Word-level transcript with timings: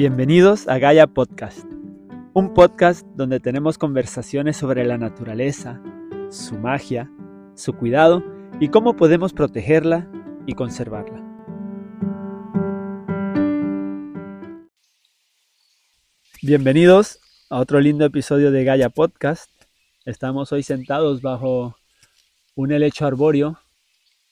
Bienvenidos 0.00 0.66
a 0.66 0.78
Gaia 0.78 1.06
Podcast, 1.06 1.66
un 2.32 2.54
podcast 2.54 3.06
donde 3.16 3.38
tenemos 3.38 3.76
conversaciones 3.76 4.56
sobre 4.56 4.82
la 4.86 4.96
naturaleza, 4.96 5.78
su 6.30 6.58
magia, 6.58 7.10
su 7.54 7.74
cuidado 7.74 8.24
y 8.60 8.68
cómo 8.68 8.96
podemos 8.96 9.34
protegerla 9.34 10.10
y 10.46 10.54
conservarla. 10.54 11.20
Bienvenidos 16.40 17.20
a 17.50 17.58
otro 17.58 17.78
lindo 17.78 18.06
episodio 18.06 18.50
de 18.50 18.64
Gaia 18.64 18.88
Podcast. 18.88 19.50
Estamos 20.06 20.50
hoy 20.50 20.62
sentados 20.62 21.20
bajo 21.20 21.76
un 22.54 22.72
helecho 22.72 23.04
arbóreo 23.04 23.59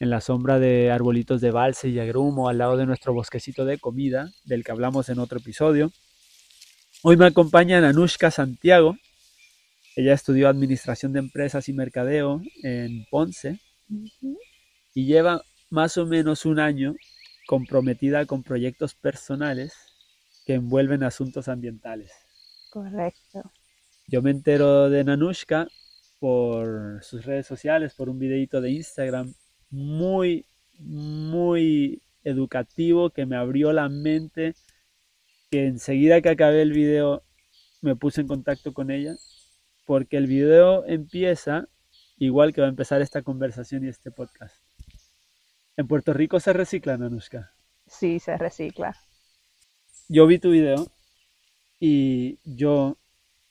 en 0.00 0.10
la 0.10 0.20
sombra 0.20 0.58
de 0.58 0.90
arbolitos 0.90 1.40
de 1.40 1.50
balse 1.50 1.88
y 1.88 1.98
agrumo 1.98 2.48
al 2.48 2.58
lado 2.58 2.76
de 2.76 2.86
nuestro 2.86 3.12
bosquecito 3.12 3.64
de 3.64 3.78
comida, 3.78 4.30
del 4.44 4.62
que 4.62 4.70
hablamos 4.70 5.08
en 5.08 5.18
otro 5.18 5.38
episodio. 5.38 5.90
Hoy 7.02 7.16
me 7.16 7.26
acompaña 7.26 7.80
Nanushka 7.80 8.30
Santiago. 8.30 8.96
Ella 9.96 10.14
estudió 10.14 10.48
Administración 10.48 11.12
de 11.12 11.18
Empresas 11.18 11.68
y 11.68 11.72
Mercadeo 11.72 12.40
en 12.62 13.06
Ponce 13.10 13.60
y 14.94 15.06
lleva 15.06 15.42
más 15.70 15.96
o 15.96 16.06
menos 16.06 16.46
un 16.46 16.60
año 16.60 16.94
comprometida 17.46 18.24
con 18.26 18.44
proyectos 18.44 18.94
personales 18.94 19.74
que 20.46 20.54
envuelven 20.54 21.02
asuntos 21.02 21.48
ambientales. 21.48 22.12
Correcto. 22.70 23.50
Yo 24.06 24.22
me 24.22 24.30
entero 24.30 24.88
de 24.90 25.02
Nanushka 25.02 25.66
por 26.20 27.02
sus 27.02 27.24
redes 27.24 27.46
sociales, 27.46 27.94
por 27.94 28.08
un 28.08 28.18
videito 28.18 28.60
de 28.60 28.70
Instagram 28.70 29.34
muy, 29.70 30.46
muy 30.78 32.02
educativo 32.24 33.10
que 33.10 33.26
me 33.26 33.36
abrió 33.36 33.72
la 33.72 33.88
mente, 33.88 34.54
que 35.50 35.66
enseguida 35.66 36.20
que 36.20 36.30
acabé 36.30 36.62
el 36.62 36.72
video 36.72 37.22
me 37.80 37.96
puse 37.96 38.20
en 38.20 38.28
contacto 38.28 38.72
con 38.72 38.90
ella, 38.90 39.14
porque 39.86 40.16
el 40.16 40.26
video 40.26 40.84
empieza 40.86 41.68
igual 42.18 42.52
que 42.52 42.60
va 42.60 42.66
a 42.66 42.70
empezar 42.70 43.00
esta 43.00 43.22
conversación 43.22 43.84
y 43.84 43.88
este 43.88 44.10
podcast. 44.10 44.56
¿En 45.76 45.86
Puerto 45.86 46.12
Rico 46.12 46.40
se 46.40 46.52
recicla, 46.52 46.96
Nanushka? 46.96 47.54
Sí, 47.86 48.18
se 48.18 48.36
recicla. 48.36 48.96
Yo 50.08 50.26
vi 50.26 50.38
tu 50.38 50.50
video 50.50 50.86
y 51.78 52.38
yo 52.44 52.98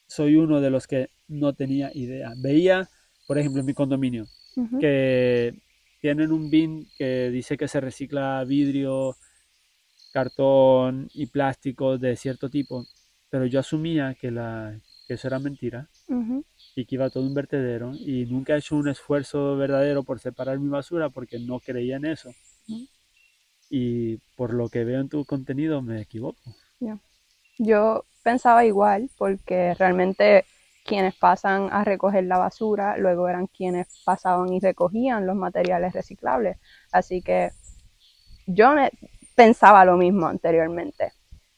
soy 0.07 0.35
uno 0.35 0.59
de 0.59 0.69
los 0.69 0.87
que 0.87 1.09
no 1.27 1.53
tenía 1.53 1.91
idea. 1.93 2.33
Veía, 2.37 2.89
por 3.27 3.37
ejemplo, 3.37 3.61
en 3.61 3.65
mi 3.65 3.73
condominio, 3.73 4.25
que 4.79 5.61
tienen 5.99 6.31
un 6.31 6.49
bin 6.49 6.87
que 6.97 7.29
dice 7.29 7.57
que 7.57 7.67
se 7.67 7.81
recicla 7.81 8.43
vidrio, 8.43 9.15
cartón 10.11 11.09
y 11.13 11.27
plástico 11.27 11.97
de 11.97 12.15
cierto 12.15 12.49
tipo, 12.49 12.85
pero 13.29 13.45
yo 13.45 13.59
asumía 13.59 14.15
que, 14.15 14.31
la, 14.31 14.79
eso 15.07 15.27
era 15.27 15.39
mentira 15.39 15.87
y 16.75 16.85
que 16.85 16.95
iba 16.95 17.09
todo 17.09 17.23
un 17.23 17.33
vertedero 17.33 17.91
y 17.93 18.25
nunca 18.25 18.55
he 18.55 18.59
hecho 18.59 18.75
un 18.75 18.87
esfuerzo 18.87 19.57
verdadero 19.57 20.03
por 20.03 20.19
separar 20.19 20.59
mi 20.59 20.69
basura 20.69 21.09
porque 21.09 21.39
no 21.39 21.59
creía 21.59 21.97
en 21.97 22.05
eso. 22.05 22.31
Y 23.69 24.17
por 24.35 24.53
lo 24.53 24.69
que 24.69 24.85
veo 24.85 25.01
en 25.01 25.09
tu 25.09 25.25
contenido 25.25 25.81
me 25.81 26.01
equivoco. 26.01 26.39
Yo 27.57 28.05
pensaba 28.23 28.65
igual 28.65 29.09
porque 29.17 29.73
realmente 29.73 30.45
quienes 30.87 31.15
pasan 31.15 31.69
a 31.71 31.83
recoger 31.83 32.23
la 32.23 32.37
basura, 32.39 32.97
luego 32.97 33.27
eran 33.27 33.47
quienes 33.47 34.01
pasaban 34.05 34.51
y 34.53 34.59
recogían 34.59 35.27
los 35.27 35.35
materiales 35.35 35.93
reciclables. 35.93 36.57
Así 36.91 37.21
que 37.21 37.51
yo 38.47 38.73
pensaba 39.35 39.85
lo 39.85 39.97
mismo 39.97 40.27
anteriormente. 40.27 41.11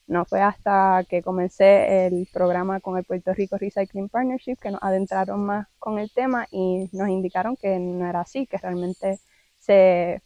No 0.07 0.25
fue 0.25 0.41
hasta 0.41 1.05
que 1.07 1.21
comencé 1.21 2.07
el 2.07 2.27
programa 2.33 2.79
con 2.79 2.97
el 2.97 3.05
Puerto 3.05 3.31
Rico 3.33 3.57
Recycling 3.57 4.09
Partnership 4.09 4.57
que 4.59 4.71
nos 4.71 4.81
adentraron 4.81 5.45
más 5.45 5.67
con 5.77 5.99
el 5.99 6.11
tema 6.11 6.47
y 6.51 6.89
nos 6.91 7.09
indicaron 7.09 7.55
que 7.55 7.77
no 7.77 8.09
era 8.09 8.21
así, 8.21 8.47
que 8.47 8.57
realmente 8.57 9.19
se 9.59 10.23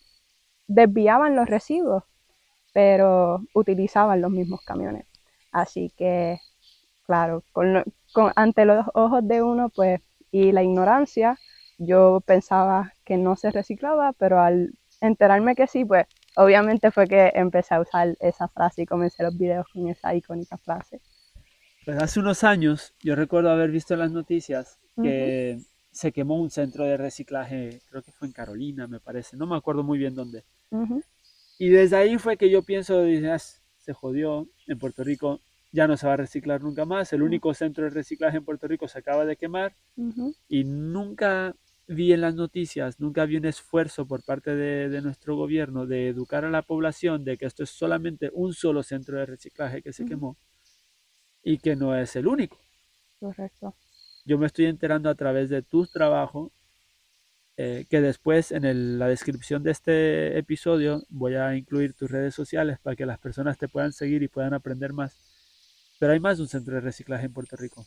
desviaban 0.68 1.36
los 1.36 1.50
residuos, 1.50 2.04
pero 2.74 3.42
utilizaban 3.54 4.22
los 4.22 4.32
mismos 4.32 4.62
camiones. 4.66 5.06
Así 5.52 5.92
que, 5.98 6.40
claro, 7.06 7.44
con, 7.52 7.84
ante 8.36 8.66
los 8.66 8.86
ojos 8.94 9.28
de 9.28 9.42
uno, 9.42 9.70
pues, 9.70 10.02
y 10.32 10.52
la 10.52 10.64
ignorancia, 10.64 11.38
yo 11.78 12.22
pensaba 12.26 12.94
que 13.04 13.18
no 13.18 13.36
se 13.36 13.52
reciclaba, 13.52 14.14
pero 14.14 14.40
al 14.40 14.74
enterarme 15.02 15.56
que 15.56 15.68
sí, 15.68 15.86
pues, 15.86 16.06
obviamente 16.36 16.92
fue 16.92 17.08
que 17.08 17.32
empecé 17.36 17.76
a 17.76 17.82
usar 17.82 18.16
esa 18.20 18.48
frase 18.48 18.84
y 18.84 18.86
comencé 18.86 19.24
los 19.24 19.38
videos 19.38 19.68
con 19.72 19.88
esa 19.88 20.16
icónica 20.16 20.58
frase. 20.58 21.02
Pues 21.86 22.02
hace 22.02 22.20
unos 22.20 22.44
años, 22.44 22.94
yo 23.04 23.16
recuerdo 23.16 23.52
haber 23.52 23.70
visto 23.70 23.94
en 23.94 24.00
las 24.00 24.12
noticias 24.12 24.80
que 25.02 25.60
se 25.92 26.12
quemó 26.12 26.40
un 26.40 26.50
centro 26.50 26.86
de 26.86 26.98
reciclaje, 26.98 27.82
creo 27.90 28.02
que 28.02 28.12
fue 28.12 28.28
en 28.28 28.34
Carolina, 28.34 28.88
me 28.88 29.00
parece, 29.00 29.36
no 29.36 29.46
me 29.46 29.58
acuerdo 29.58 29.84
muy 29.84 29.98
bien 29.98 30.16
dónde. 30.16 30.44
Y 31.60 31.70
desde 31.70 31.98
ahí 31.98 32.18
fue 32.18 32.38
que 32.38 32.50
yo 32.50 32.64
pienso, 32.64 33.04
dije, 33.04 33.30
ah, 33.32 33.38
se 33.40 33.94
jodió, 33.94 34.48
en 34.68 34.80
Puerto 34.80 35.04
Rico 35.04 35.42
ya 35.74 35.88
no 35.88 35.98
se 35.98 36.08
va 36.08 36.14
a 36.14 36.18
reciclar 36.18 36.62
nunca 36.62 36.86
más. 36.86 37.12
El 37.12 37.24
único 37.24 37.54
centro 37.54 37.84
de 37.84 37.90
reciclaje 37.90 38.38
en 38.38 38.46
Puerto 38.46 38.68
Rico 38.68 38.88
se 38.88 39.00
acaba 39.00 39.26
de 39.26 39.36
quemar 39.36 39.76
y 40.48 40.64
nunca 40.64 41.56
vi 41.88 42.14
en 42.14 42.22
las 42.22 42.36
noticias, 42.36 43.00
nunca 43.00 43.26
vi 43.26 43.38
un 43.38 43.46
esfuerzo 43.46 44.08
por 44.08 44.24
parte 44.24 44.56
de, 44.56 45.02
nuestro 45.02 45.36
gobierno 45.36 45.86
de 45.86 46.08
educar 46.08 46.46
a 46.46 46.52
la 46.52 46.62
población 46.62 47.26
de 47.26 47.38
que 47.38 47.48
esto 47.48 47.64
es 47.64 47.72
solamente 47.72 48.30
un 48.34 48.54
solo 48.54 48.84
centro 48.84 49.18
de 49.18 49.26
reciclaje 49.26 49.82
que 49.82 49.92
se 49.92 50.06
quemó 50.06 50.38
y 51.44 51.58
que 51.58 51.76
no 51.76 51.98
es 51.98 52.16
el 52.16 52.28
único. 52.28 52.58
Correcto. 53.20 53.76
Yo 54.26 54.38
me 54.38 54.46
estoy 54.46 54.68
enterando 54.68 55.10
a 55.10 55.16
través 55.16 55.50
de 55.50 55.64
tu 55.64 55.88
trabajo, 55.88 56.52
eh, 57.58 57.86
que 57.90 58.00
después 58.00 58.52
en 58.52 59.00
la 59.00 59.08
descripción 59.08 59.64
de 59.64 59.72
este 59.72 60.38
episodio 60.38 61.04
voy 61.10 61.36
a 61.36 61.56
incluir 61.56 61.94
tus 61.94 62.10
redes 62.10 62.34
sociales 62.34 62.80
para 62.80 62.96
que 62.96 63.06
las 63.06 63.20
personas 63.20 63.58
te 63.58 63.68
puedan 63.68 63.92
seguir 63.92 64.24
y 64.24 64.28
puedan 64.28 64.54
aprender 64.54 64.94
más 64.94 65.23
pero 66.00 66.14
hay 66.14 66.20
más 66.20 66.38
de 66.38 66.44
un 66.44 66.50
centro 66.50 66.76
de 66.76 66.82
reciclaje 66.82 67.26
en 67.26 67.34
Puerto 67.34 67.56
Rico. 67.56 67.86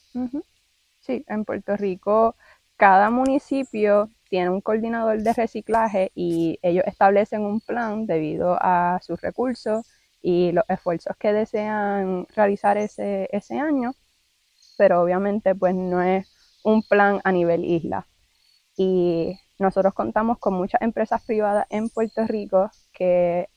Sí, 1.01 1.25
en 1.29 1.45
Puerto 1.45 1.77
Rico 1.77 2.35
cada 2.77 3.11
municipio 3.11 4.11
tiene 4.29 4.51
un 4.51 4.61
coordinador 4.61 5.23
de 5.23 5.33
reciclaje 5.33 6.13
y 6.15 6.59
ellos 6.63 6.85
establecen 6.87 7.43
un 7.43 7.61
plan 7.61 8.07
debido 8.07 8.57
a 8.61 8.99
sus 9.03 9.21
recursos 9.21 9.87
y 10.21 10.53
los 10.53 10.65
esfuerzos 10.69 11.17
que 11.19 11.33
desean 11.33 12.27
realizar 12.35 12.77
ese, 12.77 13.29
ese 13.33 13.59
año, 13.59 13.95
pero 14.77 15.03
obviamente 15.03 15.55
pues 15.55 15.75
no 15.75 16.03
es 16.03 16.29
un 16.65 16.83
plan 16.83 17.21
a 17.25 17.33
nivel 17.33 17.65
isla. 17.65 18.07
Y 18.77 19.39
nosotros 19.59 19.95
contamos 19.95 20.39
con 20.39 20.55
muchas 20.55 20.83
empresas 20.83 21.23
privadas 21.25 21.67
en 21.71 21.89
Puerto 21.89 22.27
Rico 22.27 22.71
que 22.93 23.49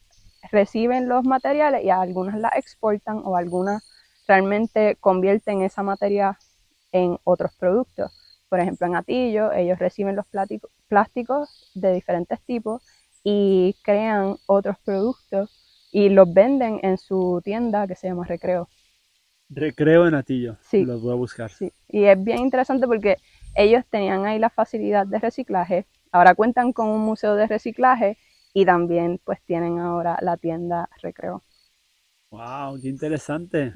reciben 0.50 1.08
los 1.08 1.24
materiales 1.24 1.84
y 1.84 1.90
algunas 1.90 2.38
las 2.38 2.56
exportan 2.56 3.20
o 3.24 3.36
algunas 3.36 3.82
realmente 4.30 4.96
convierten 5.00 5.62
esa 5.62 5.82
materia 5.82 6.38
en 6.92 7.18
otros 7.24 7.50
productos. 7.56 8.12
Por 8.48 8.60
ejemplo, 8.60 8.86
en 8.86 8.94
Atillo, 8.94 9.50
ellos 9.50 9.80
reciben 9.80 10.14
los 10.14 10.24
plásticos 10.86 11.72
de 11.74 11.92
diferentes 11.92 12.40
tipos 12.42 12.80
y 13.24 13.74
crean 13.82 14.36
otros 14.46 14.76
productos 14.84 15.50
y 15.90 16.10
los 16.10 16.32
venden 16.32 16.78
en 16.84 16.96
su 16.96 17.40
tienda 17.42 17.88
que 17.88 17.96
se 17.96 18.06
llama 18.06 18.24
Recreo. 18.24 18.68
Recreo 19.48 20.06
en 20.06 20.14
Atillo. 20.14 20.58
Sí. 20.60 20.84
Los 20.84 21.02
voy 21.02 21.10
a 21.10 21.16
buscar. 21.16 21.50
Sí. 21.50 21.72
Y 21.88 22.04
es 22.04 22.22
bien 22.22 22.38
interesante 22.38 22.86
porque 22.86 23.16
ellos 23.56 23.84
tenían 23.90 24.26
ahí 24.26 24.38
la 24.38 24.50
facilidad 24.50 25.08
de 25.08 25.18
reciclaje. 25.18 25.86
Ahora 26.12 26.36
cuentan 26.36 26.72
con 26.72 26.86
un 26.86 27.00
museo 27.00 27.34
de 27.34 27.48
reciclaje 27.48 28.16
y 28.54 28.64
también 28.64 29.20
pues 29.24 29.42
tienen 29.42 29.80
ahora 29.80 30.18
la 30.22 30.36
tienda 30.36 30.88
Recreo. 31.02 31.42
Wow, 32.30 32.80
qué 32.80 32.88
interesante. 32.88 33.72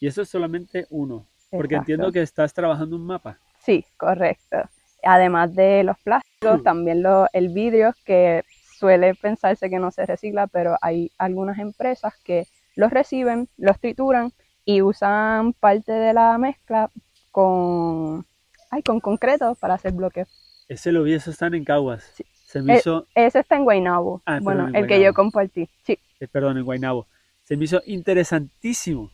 Y 0.00 0.06
eso 0.06 0.22
es 0.22 0.28
solamente 0.28 0.86
uno, 0.90 1.26
porque 1.50 1.76
entiendo 1.76 2.12
que 2.12 2.22
estás 2.22 2.54
trabajando 2.54 2.96
un 2.96 3.06
mapa. 3.06 3.38
Sí, 3.60 3.84
correcto. 3.96 4.58
Además 5.04 5.54
de 5.54 5.82
los 5.82 5.98
plásticos, 5.98 6.60
mm. 6.60 6.62
también 6.62 7.04
el 7.32 7.48
vidrio, 7.48 7.92
que 8.04 8.44
suele 8.76 9.14
pensarse 9.14 9.68
que 9.68 9.78
no 9.78 9.90
se 9.90 10.06
recicla, 10.06 10.46
pero 10.46 10.76
hay 10.80 11.10
algunas 11.18 11.58
empresas 11.58 12.14
que 12.24 12.46
los 12.76 12.90
reciben, 12.90 13.48
los 13.56 13.78
trituran 13.80 14.32
y 14.64 14.82
usan 14.82 15.52
parte 15.52 15.92
de 15.92 16.12
la 16.12 16.38
mezcla 16.38 16.90
con, 17.30 18.24
ay, 18.70 18.82
con 18.82 19.00
concreto 19.00 19.56
para 19.56 19.74
hacer 19.74 19.92
bloques. 19.92 20.28
Ese 20.68 20.92
lo 20.92 21.02
vi, 21.02 21.14
eso 21.14 21.30
están 21.30 21.54
en 21.54 21.64
Caguas. 21.64 22.04
Sí. 22.14 22.24
Se 22.52 22.60
me 22.60 22.76
e, 22.76 22.82
Ese 23.14 23.38
está 23.38 23.56
en 23.56 23.64
Guaynabo. 23.64 24.20
Ah, 24.26 24.38
bueno, 24.42 24.68
el 24.74 24.86
que 24.86 25.02
yo 25.02 25.14
compartí. 25.14 25.70
Sí. 25.84 25.98
Eh, 26.20 26.28
perdón, 26.28 26.58
en 26.58 26.64
Guaynabo. 26.64 27.06
Se 27.44 27.56
me 27.56 27.64
hizo 27.64 27.82
interesantísimo 27.86 29.10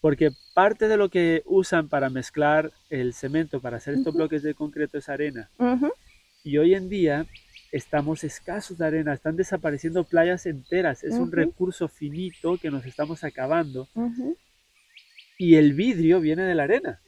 porque 0.00 0.30
parte 0.54 0.88
de 0.88 0.96
lo 0.96 1.08
que 1.08 1.42
usan 1.46 1.88
para 1.88 2.10
mezclar 2.10 2.70
el 2.90 3.12
cemento, 3.12 3.60
para 3.60 3.78
hacer 3.78 3.94
estos 3.94 4.14
bloques 4.14 4.42
de 4.42 4.54
concreto 4.54 4.98
es 4.98 5.08
arena. 5.08 5.50
Y 6.44 6.58
hoy 6.58 6.74
en 6.74 6.88
día 6.88 7.26
estamos 7.72 8.22
escasos 8.22 8.78
de 8.78 8.86
arena, 8.86 9.12
están 9.12 9.36
desapareciendo 9.36 10.04
playas 10.04 10.46
enteras, 10.46 11.02
es 11.02 11.14
un 11.14 11.32
recurso 11.32 11.88
finito 11.88 12.56
que 12.56 12.70
nos 12.70 12.86
estamos 12.86 13.24
acabando. 13.24 13.88
Y 15.38 15.56
el 15.56 15.74
vidrio 15.74 16.20
viene 16.20 16.44
de 16.44 16.54
la 16.54 16.62
arena. 16.62 17.00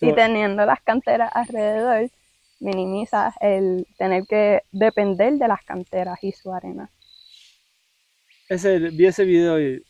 y 0.00 0.12
teniendo 0.12 0.66
las 0.66 0.82
canteras 0.82 1.30
alrededor, 1.32 2.10
minimiza 2.58 3.32
el 3.40 3.86
tener 3.96 4.24
que 4.26 4.62
depender 4.72 5.34
de 5.34 5.48
las 5.48 5.62
canteras 5.64 6.18
y 6.22 6.32
su 6.32 6.52
arena. 6.52 6.90
Ese, 8.48 8.78
vi 8.78 9.06
ese 9.06 9.24
video 9.24 9.60
y 9.60 9.84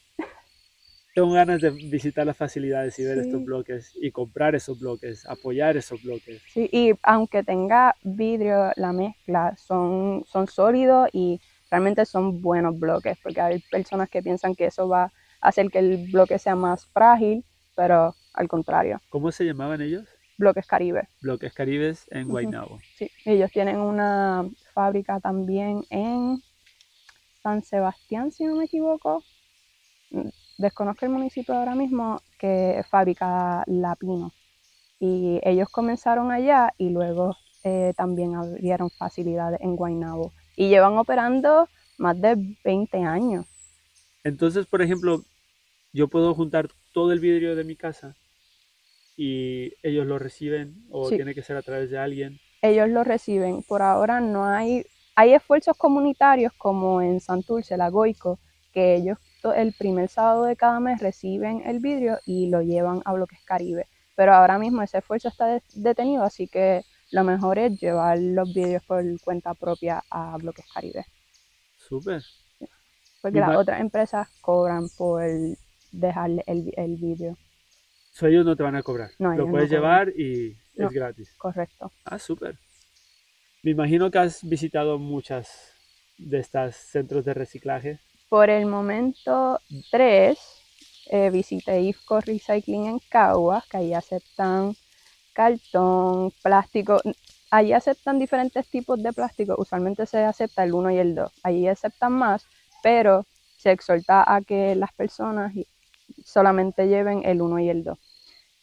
tengo 1.15 1.33
ganas 1.33 1.61
de 1.61 1.71
visitar 1.71 2.27
las 2.27 2.37
facilidades 2.37 2.99
y 2.99 3.05
ver 3.05 3.19
estos 3.19 3.45
bloques 3.45 3.93
y 4.01 4.11
comprar 4.11 4.55
esos 4.55 4.79
bloques, 4.79 5.27
apoyar 5.27 5.77
esos 5.77 6.03
bloques. 6.03 6.43
Sí, 6.53 6.69
y 6.73 6.93
aunque 7.03 7.43
tenga 7.43 7.95
vidrio 8.03 8.71
la 8.77 8.93
mezcla, 8.93 9.55
son, 9.57 10.25
son 10.27 10.47
sólidos 10.47 11.09
y 11.13 11.41
realmente 11.71 12.05
son 12.07 12.41
buenos 12.41 12.79
bloques, 12.79 13.19
porque 13.23 13.41
hay 13.41 13.59
personas 13.71 14.09
que 14.09 14.23
piensan 14.23 14.55
que 14.55 14.67
eso 14.67 14.89
va 14.89 15.05
a 15.05 15.13
hacer 15.41 15.71
que 15.71 15.79
el 15.79 16.11
bloque 16.11 16.39
sea 16.39 16.55
más 16.55 16.87
frágil, 16.87 17.45
pero 17.75 18.15
al 18.33 18.49
contrario. 18.49 19.01
¿Cómo 19.11 19.33
se 19.33 19.45
llamaban 19.45 19.81
ellos? 19.83 20.07
Bloques 20.39 20.67
Caribe. 20.67 21.09
Bloques 21.23 21.53
Caribes 21.53 22.07
en 22.11 22.29
Guaynabo. 22.29 22.79
Sí, 22.97 23.11
ellos 23.25 23.51
tienen 23.51 23.79
una 23.79 24.49
fábrica 24.75 25.19
también 25.21 25.83
en 25.89 26.43
San 27.47 27.63
Sebastián, 27.63 28.33
si 28.33 28.45
no 28.45 28.57
me 28.57 28.65
equivoco 28.65 29.23
desconozco 30.59 31.07
el 31.07 31.13
municipio 31.13 31.55
ahora 31.55 31.77
mismo 31.77 32.21
que 32.41 32.83
fabrica 32.91 33.63
lapino. 33.69 34.33
Y 34.99 35.39
ellos 35.45 35.69
comenzaron 35.69 36.33
allá 36.33 36.75
y 36.77 36.91
luego 36.91 37.37
eh, 37.63 37.93
también 37.97 38.35
abrieron 38.35 38.91
facilidades 38.91 39.61
en 39.61 39.77
Guaynabo. 39.77 40.33
Y 40.57 40.69
llevan 40.71 40.99
operando 40.99 41.69
más 41.99 42.21
de 42.21 42.35
20 42.65 42.99
años. 43.05 43.47
Entonces, 44.25 44.67
por 44.67 44.83
ejemplo, 44.83 45.23
yo 45.93 46.09
puedo 46.09 46.35
juntar 46.35 46.69
todo 46.93 47.13
el 47.13 47.21
vidrio 47.21 47.55
de 47.55 47.63
mi 47.63 47.77
casa 47.77 48.17
y 49.17 49.73
ellos 49.85 50.05
lo 50.05 50.19
reciben 50.19 50.85
o 50.91 51.11
tiene 51.11 51.33
que 51.33 51.45
ser 51.45 51.57
a 51.57 51.63
través 51.63 51.91
de 51.91 51.99
alguien. 51.99 52.41
Ellos 52.61 52.89
lo 52.89 53.05
reciben. 53.05 53.63
Por 53.63 53.83
ahora 53.83 54.21
no 54.21 54.47
hay, 54.47 54.85
hay 55.17 55.33
esfuerzos 55.33 55.77
comunitarios 55.77 56.53
como 56.53 57.01
en 57.01 57.21
Santurce, 57.21 57.77
la 57.77 57.89
Goico, 57.89 58.39
que 58.73 58.95
ellos 58.95 59.19
el 59.57 59.73
primer 59.73 60.09
sábado 60.09 60.45
de 60.45 60.57
cada 60.57 60.79
mes 60.81 61.01
reciben 61.01 61.63
el 61.65 61.79
vidrio 61.79 62.19
y 62.27 62.51
lo 62.51 62.63
llevan 62.63 63.01
a 63.05 63.13
Bloques 63.13 63.39
Caribe. 63.45 63.87
Pero 64.15 64.35
ahora 64.35 64.59
mismo 64.59 64.83
ese 64.83 64.99
esfuerzo 64.99 65.29
está 65.29 65.61
detenido, 65.75 66.23
así 66.23 66.49
que 66.49 66.83
lo 67.13 67.25
mejor 67.25 67.59
es 67.59 67.79
llevar 67.81 68.19
los 68.19 68.53
vidrios 68.53 68.83
por 68.85 69.05
cuenta 69.23 69.55
propia 69.55 70.03
a 70.11 70.37
Bloques 70.37 70.67
Caribe. 70.73 71.05
Súper. 71.77 72.23
Porque 73.23 73.41
las 73.41 73.57
otras 73.57 73.81
empresas 73.81 74.29
cobran 74.41 74.89
por 74.97 75.23
dejarle 75.93 76.43
el, 76.47 76.73
el 76.77 76.97
vidrio. 76.97 77.37
So, 78.13 78.27
ellos 78.27 78.45
no 78.45 78.57
te 78.57 78.63
van 78.63 78.77
a 78.77 78.83
cobrar. 78.83 79.11
lo 79.19 79.49
puedes 79.49 79.71
llevar 79.71 80.09
y 80.11 80.57
es 80.75 80.91
gratis. 80.91 81.35
Correcto. 81.39 81.91
Ah, 82.05 82.19
súper. 82.19 82.59
Me 83.67 83.73
imagino 83.73 84.13
que 84.13 84.19
has 84.21 84.49
visitado 84.49 84.97
muchas 84.97 85.73
de 86.19 86.39
estas 86.39 86.77
centros 86.77 87.25
de 87.25 87.35
reciclaje. 87.35 87.99
Por 88.29 88.49
el 88.49 88.65
momento, 88.65 89.59
tres, 89.91 90.39
eh, 91.11 91.31
visité 91.31 91.81
IFCO 91.81 92.21
Recycling 92.21 92.87
en 92.87 93.01
Caguas, 93.09 93.67
que 93.67 93.79
ahí 93.79 93.93
aceptan 93.93 94.77
cartón, 95.33 96.31
plástico. 96.45 97.01
Allí 97.51 97.73
aceptan 97.73 98.21
diferentes 98.21 98.69
tipos 98.69 99.03
de 99.03 99.13
plástico. 99.13 99.57
Usualmente 99.59 100.07
se 100.07 100.19
acepta 100.19 100.63
el 100.63 100.73
1 100.73 100.93
y 100.93 100.99
el 100.99 101.17
2. 101.17 101.33
Allí 101.43 101.67
aceptan 101.67 102.13
más, 102.13 102.47
pero 102.85 103.27
se 103.57 103.73
exhorta 103.73 104.33
a 104.33 104.43
que 104.43 104.77
las 104.77 104.93
personas 104.93 105.53
solamente 106.25 106.87
lleven 106.87 107.23
el 107.25 107.43
1 107.43 107.59
y 107.59 107.69
el 107.69 107.83
2. 107.83 107.99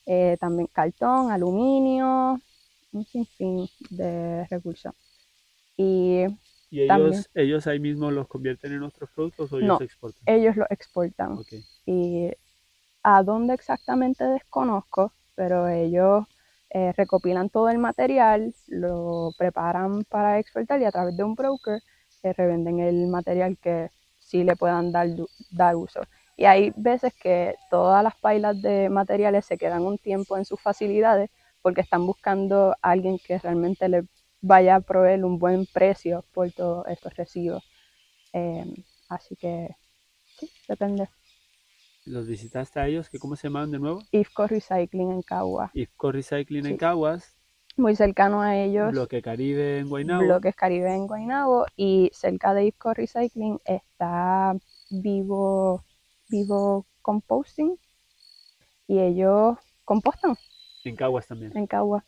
Eh, 0.05 0.37
también 0.39 0.69
cartón, 0.71 1.29
aluminio, 1.29 2.39
un 2.93 3.05
sinfín 3.05 3.67
de 3.89 4.45
recursos. 4.49 4.93
Y 5.75 6.25
¿Y 6.73 6.81
ellos, 6.81 7.29
ellos 7.35 7.67
ahí 7.67 7.79
mismo 7.79 8.09
los 8.09 8.27
convierten 8.27 8.73
en 8.73 8.81
otros 8.81 9.07
productos 9.11 9.53
o 9.53 9.57
ellos 9.57 9.79
no, 9.79 9.85
exportan? 9.85 10.23
Ellos 10.25 10.55
lo 10.55 10.65
exportan. 10.71 11.37
Y 11.85 12.31
a 13.03 13.21
dónde 13.21 13.53
exactamente 13.53 14.23
desconozco, 14.23 15.13
pero 15.35 15.67
ellos 15.67 16.25
eh, 16.71 16.91
recopilan 16.97 17.49
todo 17.49 17.69
el 17.69 17.77
material, 17.77 18.55
lo 18.67 19.33
preparan 19.37 20.03
para 20.05 20.39
exportar 20.39 20.81
y 20.81 20.85
a 20.85 20.91
través 20.91 21.15
de 21.15 21.23
un 21.23 21.35
broker 21.35 21.79
eh, 22.23 22.33
revenden 22.33 22.79
el 22.79 23.05
material 23.05 23.55
que 23.61 23.91
sí 24.17 24.43
le 24.43 24.55
puedan 24.55 24.91
dar, 24.91 25.09
dar 25.51 25.75
uso. 25.75 26.01
Y 26.35 26.45
hay 26.45 26.73
veces 26.75 27.13
que 27.13 27.53
todas 27.69 28.03
las 28.03 28.15
pailas 28.15 28.59
de 28.59 28.89
materiales 28.89 29.45
se 29.45 29.59
quedan 29.59 29.83
un 29.83 29.99
tiempo 29.99 30.37
en 30.37 30.45
sus 30.45 30.59
facilidades 30.59 31.29
porque 31.63 31.81
están 31.81 32.05
buscando 32.05 32.73
a 32.73 32.91
alguien 32.91 33.17
que 33.17 33.39
realmente 33.39 33.89
le 33.89 34.03
vaya 34.41 34.75
a 34.75 34.81
proveer 34.81 35.23
un 35.25 35.39
buen 35.39 35.65
precio 35.65 36.23
por 36.33 36.51
todos 36.51 36.85
estos 36.87 37.15
residuos. 37.15 37.63
Em, 38.33 38.75
así 39.09 39.35
que 39.35 39.69
sí, 40.37 40.51
depende. 40.67 41.07
¿Los 42.05 42.27
visitaste 42.27 42.79
a 42.81 42.87
ellos? 42.87 43.09
¿Cómo 43.19 43.37
se 43.37 43.47
llaman 43.47 43.71
de 43.71 43.79
nuevo? 43.79 44.03
IFCO 44.11 44.47
Recycling 44.47 45.11
en 45.11 45.21
Caguas. 45.21 45.71
IFCO 45.73 46.11
Recycling 46.11 46.65
en 46.65 46.77
Caguas. 46.77 47.33
Muy 47.77 47.95
cercano 47.95 48.41
a 48.41 48.57
ellos. 48.57 48.91
Bloque 48.91 49.21
Caribe 49.21 49.79
en 49.79 49.87
Guaynabo. 49.87 50.25
Bloque 50.25 50.51
Caribe 50.51 50.93
en 50.93 51.07
Guaynabo. 51.07 51.65
Y 51.77 52.11
cerca 52.13 52.53
de 52.53 52.65
IFCO 52.65 52.93
Recycling 52.93 53.59
está 53.63 54.53
Vivo, 54.89 55.85
Vivo 56.27 56.85
Composting. 57.01 57.79
Y 58.87 58.99
ellos 58.99 59.57
compostan. 59.85 60.35
En 60.83 60.95
Caguas 60.95 61.27
también. 61.27 61.55
En 61.55 61.67
Caguas. 61.67 62.03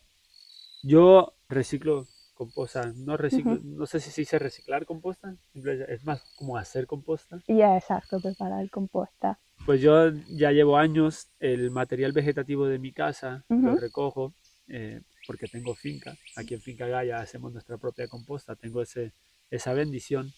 Yo 0.82 1.34
reciclo 1.48 2.06
composta, 2.34 2.92
no 2.94 3.16
reciclo, 3.16 3.58
no 3.64 3.86
sé 3.86 3.98
si 3.98 4.10
se 4.10 4.20
dice 4.20 4.38
reciclar 4.38 4.84
composta, 4.84 5.34
es 5.54 6.04
más 6.04 6.22
como 6.36 6.56
hacer 6.58 6.86
composta. 6.86 7.42
Ya, 7.48 7.76
exacto, 7.76 8.20
preparar 8.20 8.68
composta. 8.68 9.38
Pues 9.64 9.80
yo 9.80 10.10
ya 10.28 10.52
llevo 10.52 10.76
años 10.76 11.28
el 11.40 11.70
material 11.70 12.12
vegetativo 12.12 12.66
de 12.66 12.78
mi 12.78 12.92
casa, 12.92 13.42
lo 13.48 13.74
recojo, 13.76 14.34
eh, 14.68 15.00
porque 15.26 15.46
tengo 15.46 15.74
finca, 15.74 16.14
aquí 16.36 16.54
en 16.54 16.60
Finca 16.60 16.86
Gaya 16.86 17.18
hacemos 17.18 17.52
nuestra 17.52 17.78
propia 17.78 18.06
composta, 18.06 18.54
tengo 18.54 18.82
ese, 18.82 19.12
esa 19.50 19.72
bendición. 19.72 20.30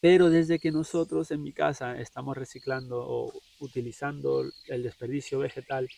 Pero 0.00 0.30
desde 0.30 0.58
que 0.58 0.70
nosotros 0.70 1.30
en 1.30 1.42
mi 1.42 1.52
casa 1.52 1.98
estamos 1.98 2.36
reciclando 2.36 3.04
o 3.06 3.32
utilizando 3.60 4.44
el 4.68 4.82
desperdicio 4.82 5.38
vegetal 5.38 5.88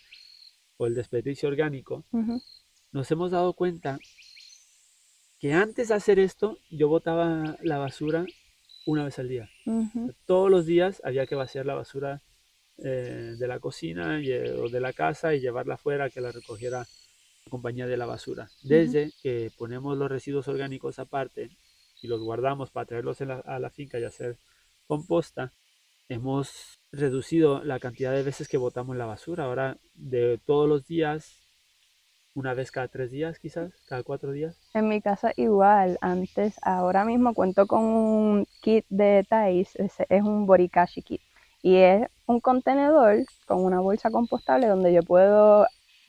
o 0.76 0.86
el 0.86 0.94
desperdicio 0.94 1.48
orgánico, 1.48 2.04
nos 2.92 3.10
hemos 3.10 3.30
dado 3.30 3.52
cuenta 3.54 3.98
que 5.38 5.52
antes 5.52 5.88
de 5.88 5.94
hacer 5.94 6.18
esto 6.18 6.58
yo 6.70 6.88
botaba 6.88 7.56
la 7.62 7.78
basura 7.78 8.24
una 8.86 9.04
vez 9.04 9.18
al 9.18 9.28
día. 9.28 9.50
Todos 10.24 10.50
los 10.50 10.66
días 10.66 11.02
había 11.04 11.26
que 11.26 11.34
vaciar 11.34 11.66
la 11.66 11.74
basura 11.74 12.22
eh, 12.78 13.36
de 13.38 13.48
la 13.48 13.58
cocina 13.58 14.20
eh, 14.20 14.52
o 14.52 14.68
de 14.68 14.80
la 14.80 14.92
casa 14.92 15.34
y 15.34 15.40
llevarla 15.40 15.74
afuera 15.74 16.10
que 16.10 16.20
la 16.20 16.30
recogiera 16.30 16.78
la 16.80 17.50
compañía 17.50 17.86
de 17.86 17.96
la 17.96 18.06
basura. 18.06 18.48
Desde 18.62 19.12
que 19.22 19.50
ponemos 19.56 19.96
los 19.96 20.10
residuos 20.10 20.48
orgánicos 20.48 20.98
aparte 20.98 21.50
y 22.02 22.08
los 22.08 22.20
guardamos 22.20 22.70
para 22.70 22.86
traerlos 22.86 23.20
a 23.20 23.58
la 23.58 23.70
finca 23.70 23.98
y 23.98 24.04
hacer 24.04 24.38
composta, 24.86 25.52
hemos 26.08 26.78
reducido 26.96 27.62
la 27.62 27.78
cantidad 27.78 28.12
de 28.12 28.22
veces 28.22 28.48
que 28.48 28.56
botamos 28.56 28.96
la 28.96 29.06
basura. 29.06 29.44
Ahora 29.44 29.76
de 29.94 30.38
todos 30.44 30.68
los 30.68 30.86
días 30.86 31.46
una 32.36 32.52
vez 32.52 32.70
cada 32.70 32.88
tres 32.88 33.10
días 33.10 33.38
quizás, 33.38 33.72
cada 33.88 34.02
cuatro 34.02 34.30
días. 34.30 34.58
En 34.74 34.88
mi 34.88 35.00
casa 35.00 35.32
igual, 35.36 35.96
antes, 36.02 36.56
ahora 36.62 37.04
mismo 37.04 37.32
cuento 37.32 37.66
con 37.66 37.82
un 37.82 38.46
kit 38.60 38.84
de 38.90 39.24
Thais, 39.28 39.74
es, 39.76 40.22
un 40.22 40.46
Borikashi 40.46 41.02
kit 41.02 41.22
y 41.62 41.76
es 41.76 42.06
un 42.26 42.40
contenedor 42.40 43.24
con 43.46 43.64
una 43.64 43.80
bolsa 43.80 44.10
compostable 44.10 44.66
donde 44.66 44.92
yo 44.92 45.02
puedo 45.02 45.66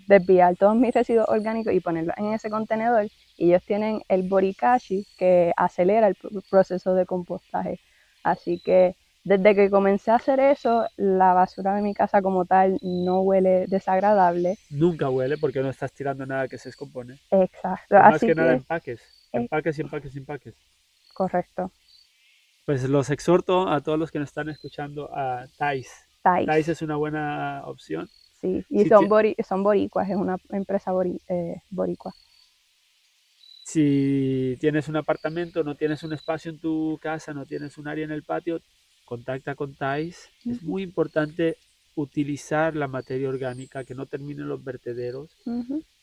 desviar 0.08 0.58
todos 0.58 0.76
mis 0.76 0.94
residuos 0.94 1.30
orgánicos 1.30 1.74
y 1.74 1.80
ponerlos 1.80 2.16
en 2.18 2.34
ese 2.34 2.50
contenedor 2.50 3.08
y 3.38 3.48
ellos 3.48 3.64
tienen 3.66 4.02
el 4.10 4.24
Borikashi 4.24 5.08
que 5.18 5.54
acelera 5.56 6.08
el 6.08 6.18
proceso 6.50 6.94
de 6.94 7.06
compostaje. 7.06 7.80
Así 8.24 8.60
que 8.60 8.98
desde 9.28 9.56
que 9.56 9.70
comencé 9.70 10.10
a 10.10 10.16
hacer 10.16 10.40
eso, 10.40 10.88
la 10.96 11.34
basura 11.34 11.76
de 11.76 11.82
mi 11.82 11.94
casa 11.94 12.22
como 12.22 12.46
tal 12.46 12.78
no 12.82 13.20
huele 13.20 13.68
desagradable. 13.68 14.58
Nunca 14.70 15.10
huele 15.10 15.38
porque 15.38 15.60
no 15.60 15.70
estás 15.70 15.92
tirando 15.92 16.26
nada 16.26 16.48
que 16.48 16.58
se 16.58 16.70
descompone. 16.70 17.20
Exacto. 17.30 17.96
más 17.96 18.22
que, 18.22 18.34
nada 18.34 18.54
empaques. 18.54 19.02
Empaques 19.34 19.78
y 19.78 19.82
empaques 19.82 20.16
y 20.16 20.20
empaques. 20.20 20.56
Correcto. 21.14 21.72
Pues 22.66 22.88
los 22.88 23.10
exhorto 23.10 23.68
a 23.68 23.82
todos 23.82 24.00
los 24.00 24.12
que 24.12 24.20
nos 24.20 24.30
están 24.30 24.48
escuchando 24.48 25.10
a 25.14 25.46
Thais. 25.58 25.92
Thais, 26.24 26.70
es 26.70 26.82
una 26.82 26.96
buena 26.96 27.64
opción. 27.66 28.08
Sí, 28.40 28.64
y 28.70 28.86
son, 28.86 29.10
son 29.44 29.64
boricuas, 29.64 30.10
es 30.10 30.16
una 30.16 30.38
empresa 30.52 30.94
eh, 31.28 31.62
boricua. 31.70 32.14
Si 33.64 34.56
tienes 34.62 34.88
un 34.88 34.96
apartamento, 34.96 35.66
no 35.66 35.76
tienes 35.76 36.02
un 36.04 36.14
espacio 36.14 36.50
en 36.50 36.60
tu 36.60 36.98
casa, 37.02 37.34
no 37.34 37.46
tienes 37.46 37.78
un 37.78 37.90
área 37.90 38.06
en 38.06 38.12
el 38.12 38.24
patio, 38.24 38.62
contacta 39.08 39.56
con 39.56 39.74
TAIS. 39.74 40.30
Es 40.46 40.62
muy 40.62 40.84
importante 40.84 41.58
utilizar 41.96 42.76
la 42.76 42.88
materia 42.88 43.30
orgánica, 43.30 43.84
que 43.84 43.96
no 43.96 44.06
termine 44.06 44.42
en 44.44 44.50
los 44.50 44.64
vertederos, 44.64 45.32